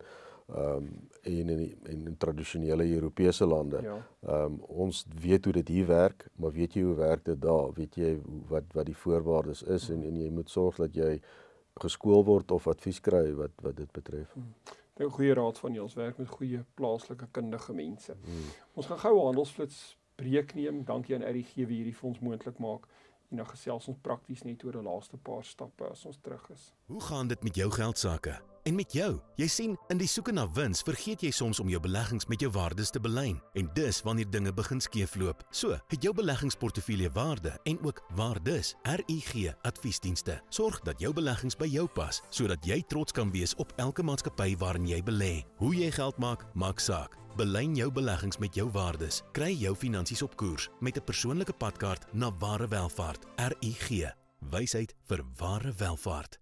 ehm 0.49 0.75
um, 0.77 1.08
en 1.21 1.49
in 1.49 1.59
in, 1.59 2.07
in 2.07 2.17
tradisionele 2.17 2.85
Europese 2.93 3.45
lande. 3.45 3.81
Ja. 3.81 4.07
Ehm 4.21 4.31
ja. 4.31 4.43
um, 4.43 4.59
ons 4.61 5.05
weet 5.21 5.43
hoe 5.43 5.53
dit 5.53 5.67
hier 5.67 5.87
werk, 5.87 6.27
maar 6.35 6.51
weet 6.51 6.73
jy 6.73 6.81
hoe 6.81 6.95
werk 6.95 7.25
dit 7.25 7.41
daar? 7.41 7.73
Weet 7.73 7.95
jy 7.95 8.17
wat 8.47 8.73
wat 8.73 8.85
die 8.85 8.97
voorwaardes 8.97 9.63
is 9.63 9.87
hmm. 9.87 9.95
en 9.95 10.03
en 10.03 10.21
jy 10.21 10.29
moet 10.29 10.49
sorg 10.49 10.75
dat 10.75 10.95
jy 10.95 11.21
geskool 11.79 12.23
word 12.23 12.51
of 12.51 12.67
advies 12.67 12.99
kry 12.99 13.33
wat 13.33 13.51
wat 13.61 13.75
dit 13.75 13.91
betref. 13.91 14.33
Hmm. 14.33 14.53
'n 14.99 15.09
Goeie 15.09 15.33
raad 15.33 15.59
van 15.59 15.73
jou, 15.73 15.83
ons 15.83 15.93
werk 15.95 16.17
met 16.17 16.27
goeie 16.27 16.63
plaaslike 16.73 17.27
kundige 17.31 17.73
mense. 17.73 18.15
Hmm. 18.23 18.49
Ons 18.73 18.85
gaan 18.85 18.99
gou 18.99 19.19
handelsflits 19.19 19.97
breek 20.15 20.53
neem. 20.53 20.83
Dankie 20.83 21.15
aan 21.15 21.23
RGG 21.23 21.55
wie 21.55 21.79
hierdie 21.79 21.95
vir 21.95 22.09
ons 22.09 22.19
moontlik 22.19 22.59
maak. 22.59 22.87
En 23.29 23.37
dan 23.37 23.47
gesels 23.47 23.87
ons 23.87 23.97
prakties 24.01 24.43
net 24.43 24.63
oor 24.65 24.79
die 24.79 24.83
laaste 24.83 25.17
paar 25.17 25.43
stappe 25.45 25.87
as 25.87 26.05
ons 26.09 26.17
terug 26.21 26.49
is. 26.49 26.73
Hoe 26.85 27.01
gaan 27.01 27.27
dit 27.27 27.43
met 27.43 27.55
jou 27.55 27.71
geld 27.71 27.97
sake? 27.97 28.39
En 28.69 28.75
met 28.75 28.91
jou, 28.93 29.15
jy 29.41 29.47
sien, 29.49 29.71
in 29.89 29.97
die 29.97 30.07
soeke 30.07 30.29
na 30.35 30.43
wins, 30.53 30.83
vergeet 30.85 31.23
jy 31.25 31.31
soms 31.33 31.57
om 31.57 31.71
jou 31.73 31.79
beleggings 31.81 32.27
met 32.29 32.43
jou 32.43 32.51
waardes 32.53 32.91
te 32.93 32.99
belyn. 33.01 33.39
En 33.57 33.69
dis 33.73 34.01
wanneer 34.05 34.27
dinge 34.29 34.51
begin 34.53 34.81
skeefloop. 34.85 35.41
So, 35.49 35.73
het 35.89 36.03
jou 36.05 36.11
beleggingsportefeulje 36.13 37.09
waarde 37.15 37.55
en 37.63 37.79
ook 37.81 38.03
waardes. 38.13 38.75
RUG 38.85 39.55
Adviesdienste 39.65 40.35
sorg 40.53 40.77
dat 40.85 41.01
jou 41.01 41.09
beleggings 41.17 41.57
by 41.57 41.65
jou 41.65 41.87
pas, 41.95 42.21
sodat 42.29 42.67
jy 42.69 42.77
trots 42.93 43.15
kan 43.15 43.31
wees 43.33 43.55
op 43.57 43.73
elke 43.81 44.05
maatskappy 44.05 44.53
waarin 44.61 44.85
jy 44.85 44.99
belê. 45.07 45.31
Hoe 45.57 45.73
jy 45.73 45.89
geld 45.95 46.21
maak, 46.21 46.45
maak 46.53 46.79
saak. 46.79 47.17
Belyn 47.41 47.73
jou 47.73 47.89
beleggings 47.89 48.37
met 48.37 48.53
jou 48.53 48.67
waardes. 48.75 49.23
Kry 49.33 49.49
jou 49.57 49.73
finansies 49.73 50.21
op 50.21 50.37
koers 50.37 50.69
met 50.79 50.97
'n 50.97 51.03
persoonlike 51.09 51.53
padkaart 51.57 52.05
na 52.13 52.29
ware 52.37 52.67
welvaart. 52.67 53.25
RUG. 53.35 54.13
Wysheid 54.51 54.93
vir 55.07 55.25
ware 55.37 55.73
welvaart. 55.73 56.39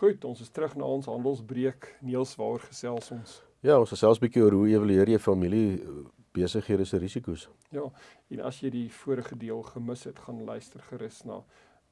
Goed, 0.00 0.24
ons 0.24 0.40
is 0.40 0.50
terug 0.50 0.74
na 0.74 0.86
ons 0.90 1.06
handelsbreek. 1.06 1.86
Niels, 2.02 2.34
waaroor 2.36 2.64
gesels 2.66 3.12
ons? 3.14 3.36
Ja, 3.62 3.78
ons 3.78 3.92
gesels 3.94 4.18
'n 4.18 4.24
bietjie 4.26 4.42
oor 4.42 4.52
hoe 4.52 4.68
evalueer 4.68 5.08
jy 5.08 5.18
familie 5.18 5.78
eh, 5.78 6.02
besighede 6.34 6.84
se 6.84 6.98
risiko's. 6.98 7.48
Ja, 7.70 7.84
en 8.28 8.40
as 8.40 8.60
jy 8.60 8.70
die 8.70 8.88
vorige 8.90 9.36
deel 9.36 9.62
gemis 9.62 10.04
het, 10.04 10.18
gaan 10.18 10.44
luister 10.44 10.82
gerus 10.82 11.22
na 11.24 11.44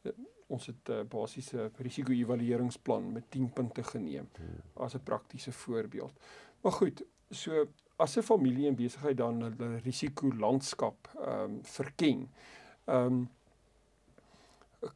uh, 0.03 0.13
ons 0.49 0.67
het 0.67 0.89
'n 0.89 0.93
uh, 0.93 1.05
basiese 1.05 1.71
risiko-evalueringsplan 1.79 3.13
met 3.13 3.31
10 3.31 3.53
punte 3.53 3.83
geneem 3.83 4.29
hmm. 4.37 4.61
as 4.75 4.95
'n 4.95 5.03
praktiese 5.03 5.53
voorbeeld. 5.53 6.13
Maar 6.63 6.73
goed, 6.73 7.03
so 7.31 7.67
as 7.97 8.17
'n 8.17 8.23
familie 8.23 8.67
en 8.67 8.75
besigheid 8.75 9.17
dan 9.17 9.43
hulle 9.43 9.77
risikolandskap 9.77 11.09
ehm 11.17 11.45
um, 11.45 11.61
verken. 11.63 12.31
Ehm 12.85 13.07
um, 13.07 13.29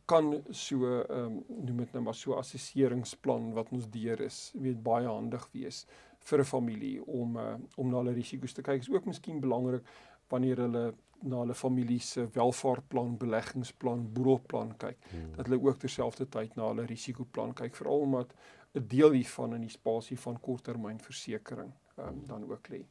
kan 0.06 0.42
so 0.50 0.88
ehm 1.02 1.24
um, 1.26 1.44
noem 1.48 1.84
dit 1.84 1.92
nou 1.92 2.02
maar 2.08 2.14
so 2.14 2.34
assesseringsplan 2.34 3.52
wat 3.54 3.72
ons 3.72 3.88
deur 3.90 4.20
is, 4.20 4.52
weet 4.54 4.82
baie 4.82 5.06
handig 5.06 5.48
wees 5.52 5.86
vir 6.26 6.40
'n 6.40 6.44
familie 6.44 7.04
om 7.06 7.36
uh, 7.36 7.54
om 7.76 7.90
na 7.90 8.02
hulle 8.02 8.14
risiko's 8.14 8.52
te 8.52 8.62
kyk. 8.62 8.80
Is 8.80 8.90
ook 8.90 9.06
miskien 9.06 9.40
belangrik 9.40 9.84
wanneer 10.28 10.56
hulle 10.56 10.94
na 11.22 11.38
hulle 11.38 11.54
familie 11.54 12.00
se 12.00 12.26
welvaartplan, 12.32 13.16
beleggingsplan, 13.18 14.12
boedelplan 14.12 14.76
kyk, 14.76 14.98
hmm. 15.10 15.32
dat 15.36 15.46
hulle 15.46 15.62
ook 15.62 15.78
terselfdertyd 15.78 16.56
na 16.56 16.66
hulle 16.68 16.84
risikoplan 16.86 17.54
kyk, 17.54 17.74
veral 17.76 18.00
omdat 18.00 18.34
'n 18.74 18.86
deel 18.88 19.10
hiervan 19.10 19.54
in 19.54 19.60
die 19.60 19.72
spasie 19.72 20.18
van 20.18 20.40
korttermynversekering 20.40 21.72
ehm 21.96 22.08
um, 22.08 22.26
dan 22.26 22.50
ook 22.50 22.68
lê. 22.68 22.84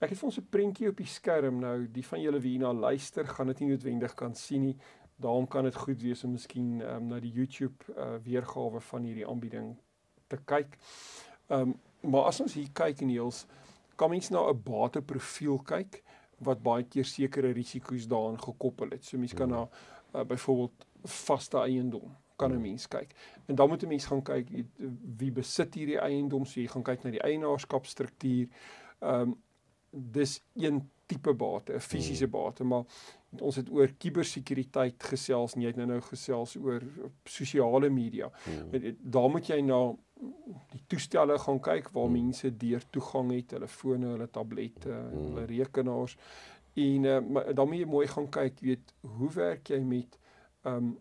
Ek 0.00 0.10
het 0.10 0.18
vir 0.18 0.26
ons 0.26 0.38
'n 0.38 0.48
prentjie 0.50 0.88
op 0.88 0.96
die 0.96 1.06
skerm 1.06 1.60
nou, 1.60 1.86
die 1.92 2.06
van 2.06 2.20
julle 2.20 2.40
wie 2.40 2.50
hierna 2.50 2.72
luister, 2.72 3.26
gaan 3.26 3.46
dit 3.46 3.60
nie 3.60 3.68
noodwendig 3.68 4.14
kan 4.14 4.34
sien 4.34 4.60
nie. 4.60 4.76
Daarom 5.24 5.48
kan 5.48 5.64
dit 5.64 5.76
goed 5.86 6.02
wees 6.02 6.24
om 6.26 6.34
miskien 6.36 6.80
um, 6.84 7.08
na 7.08 7.20
die 7.22 7.32
YouTube 7.32 7.92
uh, 7.96 8.14
weergawe 8.24 8.80
van 8.90 9.06
hierdie 9.08 9.26
aanbieding 9.26 9.74
te 10.28 10.40
kyk. 10.44 10.78
Ehm 11.48 11.74
um, 11.74 11.76
maar 12.04 12.26
as 12.28 12.40
ons 12.44 12.52
hier 12.52 12.68
kyk 12.76 13.00
in 13.00 13.08
heels 13.08 13.46
kan 13.96 14.10
mens 14.12 14.28
na 14.28 14.42
'n 14.50 14.58
bateprofiel 14.62 15.62
kyk 15.64 16.02
wat 16.44 16.60
baie 16.62 16.84
keer 16.84 17.06
sekere 17.08 17.52
risiko's 17.56 18.04
daaraan 18.08 18.36
gekoppel 18.40 18.90
het. 18.92 19.04
So 19.04 19.18
mens 19.18 19.32
kan 19.34 19.48
na 19.48 19.62
uh, 20.14 20.24
byvoorbeeld 20.24 20.86
vaste 21.04 21.58
eiendom 21.58 22.12
kan 22.36 22.52
'n 22.52 22.60
mens 22.60 22.88
kyk. 22.88 23.14
En 23.46 23.54
dan 23.54 23.68
moet 23.68 23.82
'n 23.82 23.88
mens 23.88 24.06
gaan 24.06 24.22
kyk 24.22 24.48
wie 25.16 25.32
besit 25.32 25.74
hierdie 25.74 25.98
eiendom, 25.98 26.44
so 26.44 26.60
jy 26.60 26.66
gaan 26.66 26.82
kyk 26.82 27.02
na 27.02 27.10
die 27.10 27.22
eienaarskapstruktuur. 27.22 28.48
Ehm 28.98 29.20
um, 29.20 29.42
dis 29.90 30.42
een 30.54 30.90
tipe 31.06 31.34
bate, 31.34 31.74
'n 31.74 31.80
fisiese 31.80 32.28
bate, 32.28 32.64
maar 32.64 32.84
ons 33.42 33.56
het 33.56 33.70
oor 33.72 33.92
kubersekuriteit 33.98 35.02
gesels 35.10 35.54
en 35.54 35.64
jy 35.64 35.72
het 35.72 35.78
nou 35.80 35.88
nou 35.90 36.00
gesels 36.06 36.56
oor 36.60 36.82
sosiale 37.28 37.90
media. 37.90 38.30
Hmm. 38.44 38.96
Daar 39.00 39.30
moet 39.32 39.48
jy 39.50 39.60
na 39.64 39.80
die 40.72 40.82
toestelle 40.88 41.38
gaan 41.42 41.60
kyk 41.60 41.90
waar 41.92 42.08
hmm. 42.08 42.18
mense 42.20 42.50
deur 42.56 42.84
toegang 42.94 43.32
het, 43.34 43.56
hulle 43.56 43.68
fone, 43.68 44.12
hulle 44.14 44.28
tablette, 44.30 44.90
hmm. 44.90 45.30
hulle 45.30 45.46
rekenaars. 45.50 46.16
En 46.74 47.06
uh, 47.06 47.18
dan 47.54 47.70
moet 47.70 47.82
jy 47.82 47.88
mooi 47.88 48.06
gaan 48.10 48.28
kyk, 48.34 48.60
weet, 48.66 48.94
hoe 49.18 49.30
werk 49.34 49.70
jy 49.74 49.80
met 49.86 50.18
um 50.68 50.94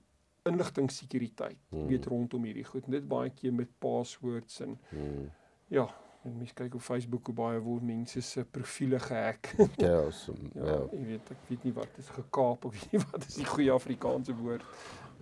inligtingsekuriteit, 0.43 1.59
hmm. 1.71 1.87
weet 1.87 2.05
rondom 2.11 2.43
hierdie 2.43 2.65
goed. 2.67 2.87
Dit 2.91 3.05
baie 3.07 3.31
keer 3.31 3.53
met 3.55 3.69
passwords 3.79 4.59
en 4.65 4.75
hmm. 4.89 5.29
ja, 5.71 5.87
En 6.23 6.37
mens 6.37 6.53
kyk 6.53 6.75
op 6.75 6.81
Facebook 6.81 7.25
hoe 7.25 7.35
baie 7.35 7.59
word 7.59 7.83
mense 7.83 8.21
se 8.21 8.45
profile 8.45 8.99
gehack. 8.99 9.53
ja, 9.75 10.09
so, 10.11 10.33
ja, 10.55 10.65
ja. 10.65 10.81
Ek 10.91 11.05
weet 11.09 11.31
ek 11.35 11.47
weet 11.49 11.63
nie 11.67 11.73
wat 11.75 11.97
is 11.99 12.11
gekaap 12.15 12.65
of 12.65 12.91
nie 12.91 13.01
wat 13.09 13.25
is 13.27 13.39
die 13.41 13.47
goeie 13.47 13.71
Afrikaanse 13.71 14.35
woord 14.35 14.63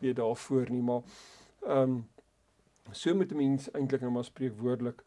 weer 0.02 0.18
daarvoor 0.18 0.70
nie, 0.70 0.82
maar 0.82 1.02
ehm 1.62 1.96
um, 1.96 2.04
so 2.92 3.16
moet 3.16 3.32
'n 3.32 3.38
mens 3.38 3.72
eintlik 3.72 4.02
nou 4.02 4.12
maar 4.12 4.28
spreekwoordelik 4.28 5.04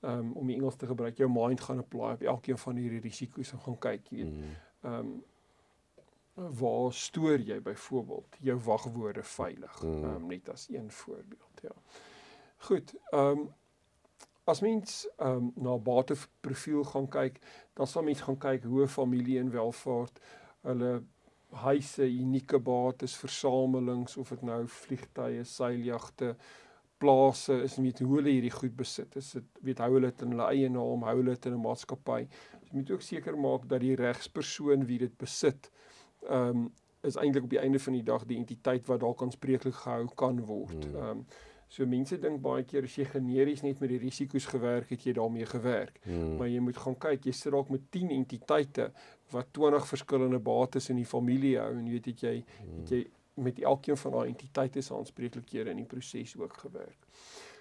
ehm 0.00 0.18
um, 0.18 0.32
om 0.32 0.46
die 0.46 0.56
Engels 0.56 0.76
te 0.76 0.86
gebruik, 0.86 1.16
jou 1.16 1.30
mind 1.30 1.60
gaan 1.60 1.78
apply 1.78 2.12
op 2.12 2.22
elkeen 2.22 2.58
van 2.58 2.76
hierdie 2.76 3.00
risiko's 3.00 3.52
en 3.52 3.60
gaan 3.60 3.78
kyk, 3.78 4.10
jy 4.10 4.16
weet. 4.16 4.34
Mm. 4.34 4.54
Ehm 4.82 4.94
um, 4.94 5.24
waar 6.36 6.92
stoor 6.92 7.40
jy 7.40 7.60
byvoorbeeld 7.62 8.36
jou 8.40 8.58
wagwoorde 8.58 9.22
veilig? 9.22 9.82
Mm. 9.82 10.04
Ehm 10.04 10.14
um, 10.14 10.26
net 10.26 10.48
as 10.48 10.68
een 10.68 10.90
voorbeeld, 10.90 11.62
ja. 11.62 11.74
Goed. 12.56 12.94
Ehm 13.10 13.38
um, 13.38 13.54
as 14.46 14.62
mens 14.62 15.04
ehm 15.16 15.36
um, 15.36 15.52
na 15.54 15.76
bateprofiel 15.78 16.84
gaan 16.84 17.08
kyk, 17.08 17.40
dan 17.74 17.86
sal 17.86 18.04
mens 18.06 18.22
gaan 18.22 18.38
kyk 18.38 18.64
hoe 18.64 18.86
familie 18.88 19.38
in 19.38 19.50
welvaart 19.50 20.20
hulle 20.66 21.02
huise, 21.62 22.06
unieke 22.06 22.58
bates, 22.58 23.16
versamelings 23.16 24.16
of 24.16 24.30
dit 24.34 24.42
nou 24.46 24.62
vliegtye, 24.68 25.44
seiljagte, 25.46 26.34
plase 26.98 27.58
is 27.62 27.76
met 27.82 28.00
hoe 28.00 28.16
hulle 28.16 28.32
hierdie 28.32 28.54
goed 28.54 28.76
besit. 28.76 29.16
Is 29.20 29.32
dit 29.36 29.60
weet 29.68 29.82
hou 29.84 29.90
hulle 29.96 30.10
dit 30.10 30.24
in 30.24 30.34
hulle 30.34 30.48
eie 30.52 30.70
naam, 30.72 31.04
hou 31.06 31.16
hulle 31.20 31.36
dit 31.36 31.50
in 31.50 31.58
'n 31.58 31.64
maatskappy. 31.66 32.22
Jy 32.66 32.72
moet 32.72 32.90
ook 32.90 33.02
seker 33.02 33.38
maak 33.38 33.68
dat 33.68 33.80
die 33.80 33.94
regspersoon 33.94 34.86
wie 34.86 34.98
dit 34.98 35.18
besit, 35.18 35.70
ehm 36.28 36.66
um, 36.66 36.72
is 37.02 37.16
eintlik 37.16 37.44
op 37.44 37.50
die 37.50 37.60
einde 37.60 37.78
van 37.78 37.92
die 37.92 38.02
dag 38.02 38.24
die 38.26 38.38
entiteit 38.38 38.86
wat 38.86 39.00
dalk 39.00 39.22
aanspreeklik 39.22 39.74
gehou 39.74 40.08
kan 40.14 40.40
word. 40.44 40.84
Hmm. 40.84 40.96
Ehm 40.96 41.10
um, 41.10 41.26
So 41.68 41.86
mense 41.86 42.18
dink 42.22 42.40
baie 42.42 42.62
keer 42.64 42.86
as 42.86 42.94
jy 42.94 43.04
generies 43.10 43.62
net 43.62 43.80
met 43.82 43.90
die 43.90 43.98
risiko's 43.98 44.46
gewerk 44.46 44.92
het, 44.94 45.06
jy 45.06 45.16
daarmee 45.18 45.46
gewerk. 45.50 45.98
Hmm. 46.04 46.36
Maar 46.38 46.48
jy 46.48 46.60
moet 46.62 46.78
gaan 46.78 46.98
kyk, 47.06 47.26
jy 47.26 47.34
sit 47.34 47.52
dalk 47.52 47.72
met 47.74 47.88
10 47.90 48.14
entiteite 48.14 48.92
wat 49.34 49.50
20 49.52 49.88
verskillende 49.90 50.38
bates 50.38 50.90
in 50.90 51.00
die 51.00 51.08
familie 51.08 51.56
hou 51.58 51.72
en 51.74 51.88
weet 51.90 52.12
jy 52.22 52.36
hmm. 52.38 52.78
het 52.80 52.94
jy 52.94 53.02
met 53.42 53.58
elkeen 53.60 53.98
van 54.00 54.12
daai 54.12 54.28
entiteite 54.30 54.80
se 54.80 54.94
aanspreeklikhede 54.94 55.74
in 55.74 55.82
die 55.82 55.90
proses 55.90 56.36
ook 56.38 56.54
gewerk. 56.62 57.02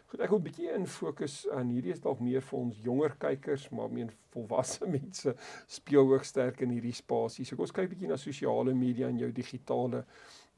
Goed, 0.06 0.22
ek 0.22 0.30
wil 0.30 0.40
'n 0.40 0.46
bietjie 0.46 0.70
in 0.72 0.88
fokus 0.88 1.50
aan 1.50 1.72
hierdie 1.74 1.92
is 1.92 2.00
dalk 2.00 2.20
meer 2.22 2.42
vir 2.42 2.60
ons 2.60 2.78
jonger 2.84 3.16
kykers, 3.20 3.70
maar 3.70 3.90
meen 3.92 4.12
volwasse 4.32 4.88
mense 4.98 5.36
speel 5.68 6.14
ook 6.14 6.24
sterk 6.24 6.62
in 6.62 6.70
hierdie 6.70 6.94
spasie. 6.94 7.46
So 7.46 7.56
kom 7.56 7.66
ons 7.66 7.74
kyk 7.76 7.90
bietjie 7.90 8.08
na 8.08 8.18
sosiale 8.18 8.74
media 8.74 9.10
en 9.10 9.20
jou 9.20 9.32
digitale 9.32 10.06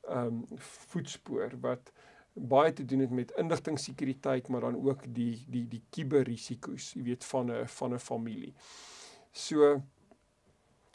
ehm 0.08 0.28
um, 0.28 0.60
voetspoor 0.92 1.58
wat 1.62 1.92
baie 2.38 2.74
te 2.74 2.86
doen 2.86 3.00
het 3.00 3.10
met 3.10 3.34
inligtingsekuriteit, 3.38 4.48
maar 4.48 4.62
dan 4.62 4.76
ook 4.90 5.04
die 5.14 5.46
die 5.48 5.68
die 5.68 5.84
kuberrisiko's, 5.90 6.94
jy 6.94 7.04
weet 7.04 7.26
van 7.26 7.52
'n 7.52 7.68
van 7.68 7.94
'n 7.94 8.00
familie. 8.00 8.54
So 9.32 9.82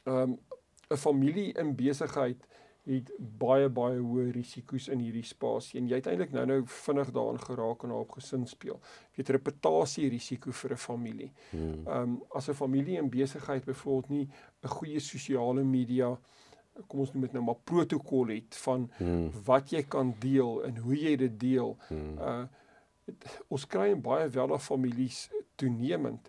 ehm 0.05 0.17
um, 0.19 0.39
'n 0.91 0.97
familie 0.97 1.53
in 1.53 1.75
besigheid 1.75 2.47
het 2.83 3.13
baie 3.19 3.69
baie 3.69 4.01
hoë 4.03 4.33
risiko's 4.35 4.89
in 4.89 4.99
hierdie 4.99 5.27
spasie 5.27 5.79
en 5.81 5.87
jy 5.87 6.01
het 6.01 6.09
eintlik 6.11 6.33
nou-nou 6.35 6.63
vinnig 6.67 7.13
daarin 7.15 7.39
geraak 7.39 7.85
en 7.87 7.95
op 7.95 8.17
gesin 8.17 8.47
speel. 8.47 8.81
Jy 9.15 9.23
het 9.23 9.29
reputasie 9.37 10.09
risiko 10.11 10.51
vir 10.51 10.73
'n 10.73 10.77
familie. 10.77 11.33
Hmm. 11.51 11.87
Ehm 11.87 12.03
um, 12.03 12.23
as 12.31 12.49
'n 12.49 12.55
familie 12.55 12.99
in 12.99 13.11
besigheid 13.11 13.65
byvoorbeeld 13.65 14.09
nie 14.09 14.29
'n 14.63 14.69
goeie 14.69 15.01
sosiale 15.01 15.63
media 15.63 16.19
kom 16.87 17.03
ons 17.05 17.13
noem 17.13 17.27
dit 17.27 17.37
nou 17.37 17.45
maar 17.45 17.61
protokol 17.69 18.33
het 18.33 18.57
van 18.65 18.89
hmm. 18.97 19.31
wat 19.47 19.73
jy 19.75 19.83
kan 19.83 20.15
deel 20.23 20.63
en 20.67 20.77
hoe 20.85 20.97
jy 20.97 21.17
dit 21.27 21.39
deel. 21.41 21.77
Hmm. 21.89 22.19
Uh 22.19 22.43
het, 23.03 23.25
ons 23.51 23.65
kry 23.67 23.89
in 23.91 24.03
baie 24.03 24.29
welle 24.31 24.59
families 24.63 25.25
toenemend 25.59 26.29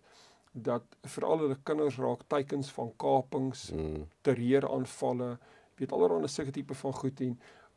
dat 0.53 0.95
veral 1.15 1.43
hulle 1.43 1.58
kinders 1.65 1.99
raak 2.01 2.23
teikens 2.29 2.71
van 2.73 2.89
kapings, 2.97 3.67
hmm. 3.69 4.08
terreuraanvalle, 4.25 5.36
weet 5.77 5.93
allerlei 5.93 6.29
sulke 6.29 6.53
tipe 6.56 6.77
van 6.77 6.95
goed 6.97 7.21
en 7.25 7.36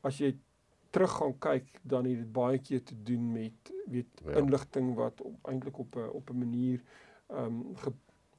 as 0.09 0.21
jy 0.21 0.33
terug 0.97 1.13
gaan 1.19 1.35
kyk 1.45 1.69
dan 1.83 2.09
het 2.09 2.23
dit 2.23 2.33
baie 2.33 2.59
keer 2.59 2.83
te 2.89 2.97
doen 3.09 3.33
met 3.33 3.73
weet 3.93 4.23
ja. 4.25 4.39
inligting 4.41 4.95
wat 4.97 5.21
eintlik 5.51 5.79
op 5.79 5.97
'n 5.97 6.09
op 6.21 6.31
'n 6.31 6.39
manier 6.39 6.81
ehm 7.29 7.61
um, 7.61 7.77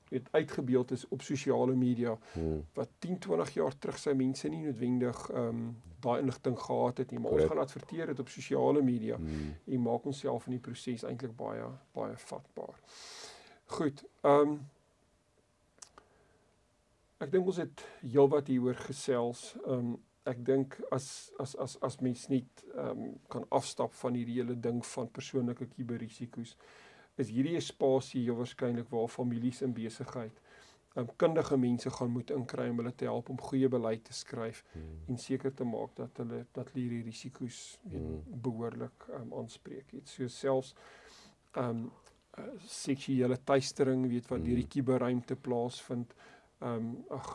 weet 0.09 0.29
uitgebeeld 0.31 0.91
is 0.91 1.07
op 1.07 1.21
sosiale 1.21 1.75
media 1.75 2.17
hmm. 2.33 2.65
wat 2.73 2.89
10 2.99 3.19
20 3.19 3.53
jaar 3.53 3.77
terug 3.77 3.99
sy 3.99 4.13
mense 4.13 4.49
nie 4.49 4.63
noodwendig 4.63 5.29
ehm 5.29 5.47
um, 5.47 5.75
daai 5.99 6.19
inligting 6.21 6.59
gehad 6.59 6.97
het 6.97 7.11
nie 7.11 7.19
maar 7.19 7.31
Correct. 7.31 7.49
ons 7.49 7.53
gaan 7.53 7.63
adverteer 7.63 8.05
dit 8.05 8.19
op 8.19 8.29
sosiale 8.29 8.81
media 8.81 9.15
hmm. 9.15 9.53
en 9.65 9.81
maak 9.81 10.05
onsself 10.05 10.45
in 10.45 10.57
die 10.57 10.65
proses 10.69 11.03
eintlik 11.03 11.35
baie 11.35 11.69
baie 11.91 12.17
vatbaar. 12.29 12.75
Goed. 13.65 14.03
Ehm 14.21 14.49
um, 14.49 14.59
Ek 17.17 17.31
dink 17.33 17.47
ons 17.49 17.57
het 17.57 17.81
heelwat 18.03 18.49
hieroor 18.51 18.77
gesels. 18.87 19.55
Ehm 19.65 19.79
um, 19.79 19.95
ek 20.27 20.41
dink 20.43 20.73
as 20.91 21.31
as 21.39 21.53
as 21.63 21.77
as 21.87 21.95
mens 22.03 22.25
nie 22.27 22.43
ehm 22.75 22.89
um, 22.89 23.13
kan 23.31 23.45
afstap 23.59 23.93
van 24.01 24.17
hierdie 24.17 24.41
hele 24.41 24.57
ding 24.59 24.81
van 24.85 25.07
persoonlike 25.15 25.69
kuberrisiko's 25.71 26.51
is 27.17 27.29
hierdie 27.33 27.57
'n 27.57 27.61
spasie 27.61 28.23
heel 28.23 28.37
waarskynlik 28.37 28.89
waar 28.89 29.07
families 29.07 29.61
in 29.61 29.73
besigheid 29.73 30.41
um, 30.97 31.09
kundige 31.15 31.57
mense 31.57 31.89
gaan 31.89 32.11
moet 32.11 32.31
inkry 32.33 32.69
om 32.69 32.81
hulle 32.81 32.93
te 32.95 33.05
help 33.05 33.29
om 33.29 33.41
goeie 33.49 33.69
beleid 33.69 34.03
te 34.07 34.13
skryf 34.13 34.63
hmm. 34.73 34.95
en 35.07 35.19
seker 35.21 35.53
te 35.53 35.67
maak 35.67 35.95
dat 35.99 36.21
hulle 36.21 36.43
dat 36.57 36.71
hulle 36.71 36.83
hierdie 36.83 37.03
risiko's 37.05 37.61
hmm. 37.89 38.23
behoorlik 38.47 39.07
um, 39.19 39.33
aanspreek. 39.41 39.91
Dit 39.91 40.09
so 40.09 40.27
selfs 40.31 40.73
um, 41.57 41.87
uh, 42.37 42.49
seksuele 42.65 43.37
teistering 43.43 44.07
weet 44.07 44.29
wat 44.31 44.39
hmm. 44.39 44.49
deur 44.49 44.63
die 44.63 44.71
kuberruimte 44.77 45.37
plaasvind 45.47 46.17
um, 46.65 46.95
ag 47.13 47.31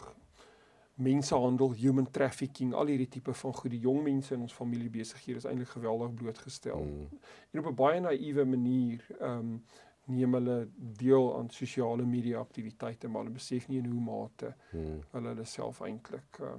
mensehandel, 1.02 1.74
human 1.74 2.10
trafficking, 2.10 2.74
al 2.74 2.86
hierdie 2.86 3.08
tipe 3.08 3.34
van 3.34 3.54
goed, 3.54 3.70
die 3.70 3.80
jong 3.82 4.02
mense 4.02 4.34
in 4.34 4.44
ons 4.46 4.56
familie 4.56 4.90
besighede 4.90 5.42
is 5.42 5.48
eintlik 5.48 5.74
geweldig 5.74 6.14
blootgestel. 6.14 6.84
Mm. 6.84 7.22
En 7.50 7.62
op 7.62 7.70
'n 7.70 7.74
baie 7.74 8.00
naïewe 8.00 8.44
manier 8.44 9.06
ehm 9.20 9.38
um, 9.38 9.64
neem 10.04 10.34
hulle 10.34 10.68
deel 10.74 11.38
aan 11.38 11.50
sosiale 11.50 12.04
media 12.04 12.38
aktiwiteite, 12.38 13.08
maar 13.08 13.22
hulle 13.22 13.34
besef 13.34 13.68
nie 13.68 13.78
in 13.78 13.90
hoe 13.90 14.00
mate 14.00 14.54
mm. 14.72 14.98
hulle 15.10 15.28
hulle 15.28 15.44
self 15.44 15.80
eintlik 15.80 16.40
uh, 16.40 16.54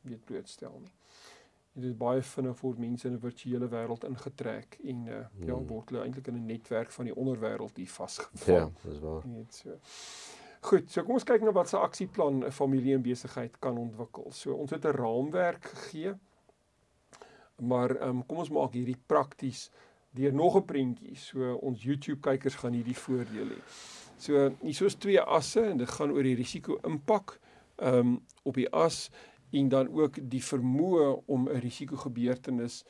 weet 0.00 0.24
blootstel 0.24 0.76
nie. 0.80 0.92
Dit 1.72 1.84
is 1.88 1.96
baie 1.96 2.20
vinnig 2.22 2.58
vir 2.58 2.80
mense 2.84 3.08
in 3.08 3.14
'n 3.14 3.20
virtuele 3.20 3.68
wêreld 3.72 4.04
ingetrek 4.04 4.78
en 4.84 5.06
uh, 5.06 5.24
mm. 5.32 5.46
ja, 5.48 5.56
word 5.56 5.90
hulle 5.90 6.04
eintlik 6.04 6.28
in 6.28 6.34
'n 6.34 6.46
netwerk 6.46 6.92
van 6.92 7.04
die 7.04 7.16
onderwêreld 7.16 7.76
hier 7.76 7.88
vasgevang. 7.88 8.58
Ja, 8.58 8.70
dis 8.90 9.00
waar. 9.00 9.26
Net 9.26 9.54
so. 9.54 9.78
Goed, 10.62 10.90
so 10.94 11.02
kom 11.02 11.16
ons 11.18 11.24
kyk 11.26 11.42
na 11.42 11.50
wat 11.56 11.72
se 11.72 11.78
aksieplan 11.78 12.44
'n 12.46 12.54
familie 12.54 12.94
en 12.94 13.02
besigheid 13.02 13.56
kan 13.58 13.78
ontwikkel. 13.78 14.28
So 14.30 14.54
ons 14.54 14.70
het 14.70 14.84
'n 14.84 14.94
raamwerk 14.94 15.64
gegee. 15.64 16.14
Maar 17.56 17.96
ehm 17.96 18.08
um, 18.08 18.26
kom 18.26 18.38
ons 18.38 18.50
maak 18.50 18.72
hierdie 18.72 19.00
prakties 19.06 19.70
deur 20.10 20.32
nog 20.32 20.56
'n 20.56 20.64
prentjie. 20.64 21.16
So 21.16 21.54
ons 21.54 21.82
YouTube 21.82 22.20
kykers 22.20 22.54
gaan 22.54 22.72
hierdie 22.72 22.96
voordeel 22.96 23.48
hê. 23.48 23.60
So 24.18 24.54
hier 24.62 24.74
soos 24.74 24.94
twee 24.94 25.20
asse 25.20 25.60
en 25.60 25.76
dit 25.76 25.90
gaan 25.90 26.10
oor 26.10 26.22
die 26.22 26.34
risiko 26.34 26.78
impak 26.84 27.40
ehm 27.76 27.98
um, 27.98 28.22
op 28.42 28.54
die 28.54 28.70
as 28.72 29.10
en 29.50 29.68
dan 29.68 29.88
ook 29.88 30.30
die 30.30 30.42
vermoë 30.42 31.22
om 31.26 31.48
'n 31.48 31.60
risiko 31.60 31.96
gebeurtenis 31.96 32.84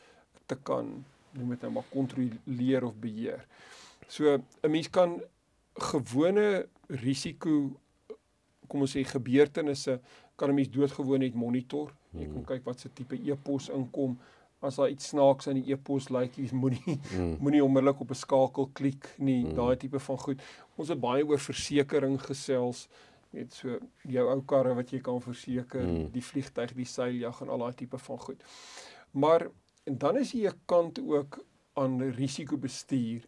te 0.47 0.57
kan 0.63 1.05
noem 1.31 1.49
dit 1.49 1.61
nou 1.61 1.73
maar 1.73 1.89
kontroleer 1.91 2.85
of 2.85 2.95
beheer. 3.01 3.47
So 4.07 4.37
'n 4.61 4.71
mens 4.71 4.91
kan 4.91 5.23
gewone 5.75 6.69
risiko 7.00 7.81
kom 8.68 8.85
ons 8.87 8.94
sê 8.96 9.05
gebeurtenisse 9.05 9.98
kan 10.37 10.50
'n 10.50 10.55
mens 10.55 10.70
doodgewoon 10.70 11.20
net 11.20 11.35
monitor. 11.35 11.92
Jy 12.12 12.26
kan 12.26 12.35
hmm. 12.35 12.48
kyk 12.50 12.64
wat 12.64 12.81
se 12.81 12.88
tipe 12.88 13.16
e-pos 13.16 13.68
inkom. 13.68 14.18
As 14.61 14.76
daar 14.76 14.90
iets 14.90 15.09
snaaks 15.09 15.46
in 15.46 15.59
die 15.61 15.72
e-pos 15.72 16.09
lyk, 16.09 16.37
jy 16.38 16.48
moenie 16.52 16.98
hmm. 17.14 17.37
moenie 17.40 17.64
onmiddellik 17.64 18.00
op 18.00 18.11
'n 18.11 18.14
skakel 18.24 18.70
klik 18.72 19.14
nie. 19.18 19.42
Hmm. 19.44 19.55
Daai 19.55 19.76
tipe 19.76 19.98
van 19.98 20.18
goed. 20.18 20.42
Ons 20.76 20.88
het 20.88 21.00
baie 21.00 21.24
oor 21.26 21.38
versekerings 21.38 22.22
gesels 22.22 22.88
net 23.33 23.52
so 23.52 23.78
jou 24.05 24.28
ou 24.28 24.40
karre 24.42 24.74
wat 24.74 24.90
jy 24.92 25.00
kan 25.00 25.20
verseker, 25.20 25.83
hmm. 25.83 26.11
die 26.12 26.22
vliegtyg, 26.22 26.74
die 26.76 26.85
seiljag 26.85 27.40
en 27.40 27.48
al 27.48 27.59
daai 27.59 27.74
tipe 27.74 27.98
van 27.98 28.18
goed. 28.18 28.42
Maar 29.11 29.48
en 29.85 29.98
dan 29.98 30.16
is 30.16 30.33
hier 30.33 30.52
'n 30.52 30.61
kant 30.66 31.00
ook 31.00 31.44
aan 31.74 32.02
risikobestuur 32.02 33.24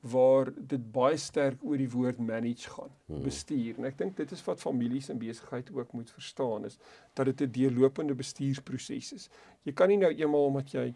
waar 0.00 0.52
dit 0.56 0.92
baie 0.92 1.16
sterk 1.16 1.62
oor 1.64 1.78
die 1.80 1.90
woord 1.90 2.18
manage 2.18 2.70
gaan, 2.70 2.92
hmm. 3.06 3.22
bestuur. 3.22 3.78
En 3.78 3.84
ek 3.84 3.98
dink 3.98 4.16
dit 4.16 4.32
is 4.32 4.44
wat 4.46 4.60
families 4.60 5.08
en 5.10 5.18
besigheid 5.18 5.70
ook 5.74 5.92
moet 5.92 6.10
verstaan 6.10 6.64
is 6.64 6.78
dat 7.14 7.26
dit 7.26 7.40
'n 7.40 7.50
deurlopende 7.50 8.14
bestuursproses 8.14 9.12
is. 9.12 9.28
Jy 9.62 9.72
kan 9.72 9.88
nie 9.88 9.98
nou 9.98 10.12
eenmaal 10.14 10.46
omdat 10.52 10.72
jy 10.72 10.94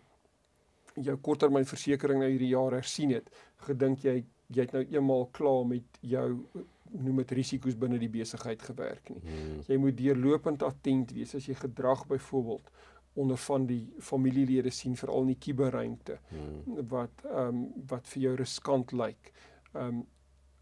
jou 0.95 1.17
korttermynversekering 1.17 2.19
nou 2.19 2.31
hierdie 2.31 2.55
jaar 2.55 2.73
hersien 2.73 3.11
het, 3.11 3.31
gedink 3.57 4.05
jy 4.05 4.25
jy 4.51 4.65
het 4.67 4.73
nou 4.73 4.85
eenmaal 4.91 5.29
klaar 5.31 5.67
met 5.67 5.99
jou 6.01 6.43
noem 6.91 7.21
dit 7.23 7.31
risiko's 7.39 7.77
binne 7.79 7.99
die 7.99 8.11
besigheid 8.11 8.63
gewerk 8.63 9.11
nie. 9.11 9.21
Hmm. 9.23 9.61
Jy 9.69 9.77
moet 9.79 9.97
deurlopend 9.97 10.63
attent 10.67 11.13
wees 11.15 11.35
as 11.35 11.47
jy 11.47 11.55
gedrag 11.55 12.07
byvoorbeeld 12.11 12.71
onder 13.13 13.37
van 13.37 13.67
die 13.67 13.93
familielede 13.99 14.71
sien 14.71 14.97
veral 14.97 15.27
in 15.27 15.35
die 15.35 15.43
kuberruimte 15.47 16.19
hmm. 16.29 16.87
wat 16.89 17.27
ehm 17.27 17.47
um, 17.49 17.61
wat 17.91 18.09
vir 18.09 18.23
jou 18.23 18.35
riskant 18.45 18.93
lyk. 18.93 19.33
Ehm 19.73 19.87
um, 19.87 20.07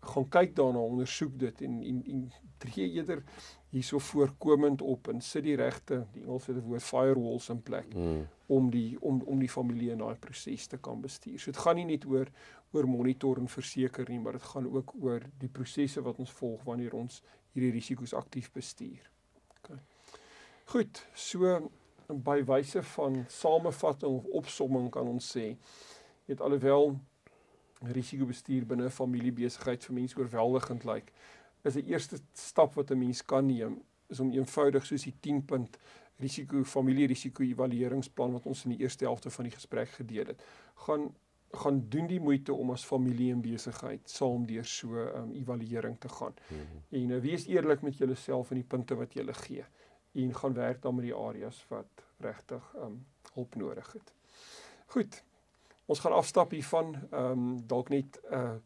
gaan 0.08 0.28
kyk 0.30 0.52
daarna, 0.56 0.78
ondersoek 0.78 1.32
dit 1.38 1.61
en 1.66 1.80
en 1.82 2.02
en 2.06 2.20
tree 2.62 2.90
eerder 2.90 3.22
hierso 3.68 3.98
voorkomend 3.98 4.82
op 4.82 5.08
en 5.08 5.20
sit 5.20 5.44
die 5.44 5.56
regte, 5.56 6.06
die 6.12 6.22
Engelse 6.22 6.54
woord 6.62 6.82
firewalls 6.82 7.48
in 7.52 7.62
plek 7.62 7.92
hmm. 7.92 8.22
om 8.46 8.70
die 8.70 8.96
om 9.00 9.20
om 9.26 9.42
die 9.42 9.50
familie 9.50 9.90
in 9.90 9.98
daai 9.98 10.16
proses 10.16 10.66
te 10.66 10.78
kan 10.78 11.02
bestuur. 11.02 11.38
So 11.38 11.52
dit 11.52 11.61
gaan 11.61 11.76
nie 11.76 11.88
net 11.90 12.06
oor 12.06 12.30
oor 12.72 12.88
monitor 12.88 13.38
en 13.40 13.48
verseker 13.48 14.08
nie, 14.08 14.20
maar 14.20 14.37
dit 14.37 14.48
gaan 14.52 14.68
ook 14.70 14.94
oor 15.00 15.24
die 15.40 15.48
prosesse 15.48 16.02
wat 16.04 16.18
ons 16.18 16.32
volg 16.40 16.64
wanneer 16.68 16.94
ons 16.94 17.22
hierdie 17.52 17.72
risiko's 17.72 18.14
aktief 18.16 18.50
bestuur. 18.52 19.11
OK. 19.58 19.78
Goed, 20.68 21.00
so 21.14 21.70
by 22.08 22.44
wyse 22.44 22.82
van 22.82 23.24
samevatting 23.28 24.12
of 24.12 24.24
opsomming 24.24 24.88
kan 24.90 25.08
ons 25.08 25.26
sê 25.36 25.56
het 26.28 26.40
alhoewel 26.40 26.94
risikobestuur 27.84 28.64
binne 28.66 28.84
'n 28.84 28.90
familiebesigheid 28.90 29.84
vir 29.84 29.94
mense 29.94 30.18
oorweldigend 30.18 30.84
lyk, 30.84 31.12
is 31.64 31.76
'n 31.76 31.84
eerste 31.86 32.18
stap 32.32 32.74
wat 32.74 32.90
'n 32.90 32.98
mens 32.98 33.24
kan 33.24 33.46
neem 33.46 33.82
is 34.08 34.20
om 34.20 34.32
eenvoudig 34.32 34.86
soos 34.86 35.02
die 35.02 35.14
10 35.20 35.44
punt 35.44 35.78
risiko 36.16 36.64
familierisiko 36.64 37.42
evalueringsplan 37.42 38.32
wat 38.32 38.46
ons 38.46 38.64
in 38.64 38.70
die 38.70 38.80
eerste 38.80 39.04
helfte 39.04 39.30
van 39.30 39.44
die 39.44 39.54
gesprek 39.54 39.88
gedeel 39.88 40.26
het, 40.26 40.42
gaan 40.74 41.14
gaan 41.50 41.88
doen 41.88 42.06
die 42.06 42.20
moeite 42.20 42.52
om 42.52 42.70
as 42.70 42.84
familie 42.84 43.32
en 43.32 43.40
besigheid 43.40 44.10
saam 44.10 44.46
deur 44.46 44.64
so 44.64 44.88
'n 44.88 45.16
um, 45.16 45.32
evaluering 45.32 45.96
te 46.00 46.08
gaan. 46.08 46.34
Mm 46.48 46.56
-hmm. 46.56 47.02
En 47.02 47.10
uh, 47.10 47.20
wees 47.20 47.46
eerlik 47.46 47.82
met 47.82 47.96
julleself 47.96 48.50
en 48.50 48.56
die 48.56 48.64
punte 48.64 48.94
wat 48.94 49.14
jy 49.14 49.32
gee 49.32 49.64
en 50.12 50.34
gaan 50.34 50.54
werk 50.54 50.82
dan 50.82 50.94
met 50.94 51.04
die 51.04 51.14
areas 51.14 51.64
wat 51.68 52.04
regtig 52.18 52.74
um 52.82 53.06
hulp 53.34 53.54
nodig 53.54 53.92
het. 53.92 54.12
Goed. 54.86 55.22
Ons 55.86 55.98
gaan 55.98 56.12
afstap 56.12 56.50
hiervan, 56.50 56.96
um 57.12 57.66
dalk 57.66 57.88
net 57.88 58.20
'n 58.30 58.34
uh, 58.34 58.56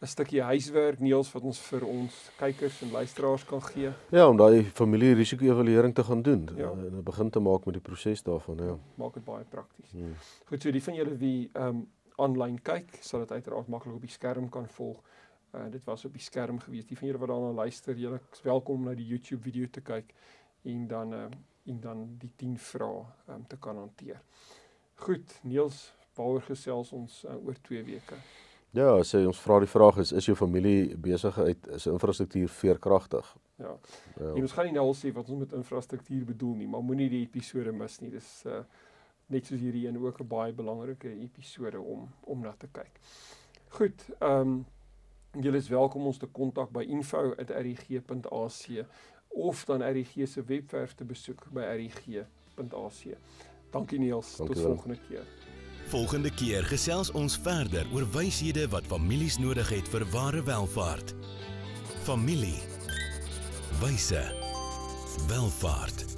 'n 0.00 0.06
stukkie 0.06 0.40
huiswerk 0.40 1.00
Niels 1.00 1.28
wat 1.32 1.44
ons 1.44 1.58
vir 1.60 1.84
ons 1.84 2.14
kykers 2.40 2.78
en 2.82 2.90
luisteraars 2.90 3.44
kan 3.44 3.60
gee. 3.62 3.90
Ja, 4.10 4.28
om 4.28 4.36
daai 4.36 4.64
familie 4.64 5.14
risiko 5.14 5.44
evaluering 5.44 5.94
te 5.94 6.04
gaan 6.04 6.22
doen 6.22 6.48
ja. 6.56 6.70
en 6.70 6.96
'n 6.96 7.02
begin 7.02 7.30
te 7.30 7.40
maak 7.40 7.64
met 7.64 7.74
die 7.74 7.82
proses 7.82 8.22
daarvan, 8.22 8.56
ja. 8.56 8.78
Maak 8.94 9.14
dit 9.14 9.24
baie 9.24 9.44
prakties. 9.44 9.90
Hmm. 9.90 10.14
Goed, 10.44 10.62
so 10.62 10.70
die 10.70 10.82
van 10.82 10.94
julle 10.94 11.16
wie 11.16 11.50
um 11.52 11.88
aanlyn 12.16 12.62
kyk, 12.62 12.96
sal 13.00 13.20
dit 13.20 13.32
uiteraard 13.32 13.68
maklik 13.68 13.94
op 13.94 14.00
die 14.00 14.10
skerm 14.10 14.48
kan 14.48 14.68
volg. 14.68 15.02
Uh 15.52 15.70
dit 15.70 15.84
was 15.84 16.04
op 16.04 16.12
die 16.12 16.22
skerm 16.22 16.58
gewees. 16.58 16.86
Die 16.86 16.96
van 16.96 17.08
julle 17.08 17.20
wat 17.20 17.28
daarna 17.28 17.52
luister, 17.52 17.94
julle 17.94 18.20
is 18.32 18.42
welkom 18.42 18.74
om 18.74 18.84
na 18.84 18.94
die 18.94 19.06
YouTube 19.06 19.42
video 19.42 19.66
te 19.70 19.80
kyk 19.80 20.14
en 20.62 20.86
dan 20.86 21.14
uh 21.14 21.28
en 21.64 21.80
dan 21.80 22.16
die 22.18 22.32
10 22.36 22.58
vrae 22.58 23.04
um, 23.28 23.46
te 23.46 23.56
kan 23.56 23.76
hanteer. 23.76 24.20
Goed, 24.94 25.40
Niels, 25.42 25.92
waaroor 26.14 26.42
gesels 26.42 26.92
ons 26.92 27.24
uh, 27.28 27.36
oor 27.46 27.54
2 27.62 27.84
weke? 27.84 28.16
Ja, 28.70 29.02
sê 29.06 29.20
ons 29.26 29.38
vra 29.42 29.58
die 29.62 29.68
vraag 29.70 29.98
is 30.02 30.12
is 30.12 30.26
jou 30.26 30.36
familie 30.38 30.96
besigheid 30.96 31.66
is 31.76 31.86
infrastruktuur 31.90 32.48
veerkragtig? 32.48 33.36
Ja. 33.58 33.76
ja. 34.16 34.32
Jy 34.34 34.40
moet 34.40 34.54
gaan 34.56 34.68
nie 34.70 34.76
nou 34.76 34.86
al 34.88 34.96
sê 34.98 35.12
wat 35.14 35.28
ons 35.28 35.42
met 35.42 35.52
infrastruktuur 35.58 36.24
bedoel 36.32 36.54
nie, 36.62 36.68
maar 36.70 36.84
moenie 36.86 37.10
die 37.10 37.22
episode 37.26 37.72
mis 37.76 37.98
nie. 38.00 38.10
Dis 38.16 38.30
uh 38.46 38.62
net 39.30 39.46
soos 39.46 39.60
hierdie 39.62 39.86
een 39.86 39.98
ook 39.98 40.20
'n 40.20 40.26
baie 40.26 40.52
belangrike 40.52 41.10
episode 41.22 41.80
om 41.80 42.08
om 42.20 42.40
na 42.42 42.54
te 42.58 42.68
kyk. 42.72 43.00
Goed, 43.78 44.06
ehm 44.18 44.40
um, 44.40 44.66
julle 45.42 45.56
is 45.56 45.68
welkom 45.68 46.06
ons 46.06 46.18
te 46.18 46.26
kontak 46.26 46.70
by 46.70 46.82
info@rg.ac 46.82 48.64
of 49.30 49.64
dan 49.64 49.82
RG 49.82 50.26
se 50.28 50.42
webwerf 50.46 50.94
te 50.94 51.04
besoek 51.04 51.46
by 51.52 51.60
rg.ac. 51.60 53.16
Dankie 53.70 53.98
Niels, 53.98 54.36
Dankie 54.36 54.54
tot 54.54 54.64
volgende 54.64 54.98
keer. 55.08 55.24
Volgende 55.90 56.30
keer 56.30 56.64
gesels 56.64 57.10
ons 57.10 57.38
verder 57.42 57.86
oor 57.94 58.06
wyshede 58.14 58.68
wat 58.70 58.86
families 58.86 59.38
nodig 59.38 59.72
het 59.74 59.88
vir 59.90 60.06
ware 60.12 60.42
welvaart. 60.46 61.14
Familie. 62.06 62.58
Wyse. 63.80 64.22
Welvaart. 65.26 66.09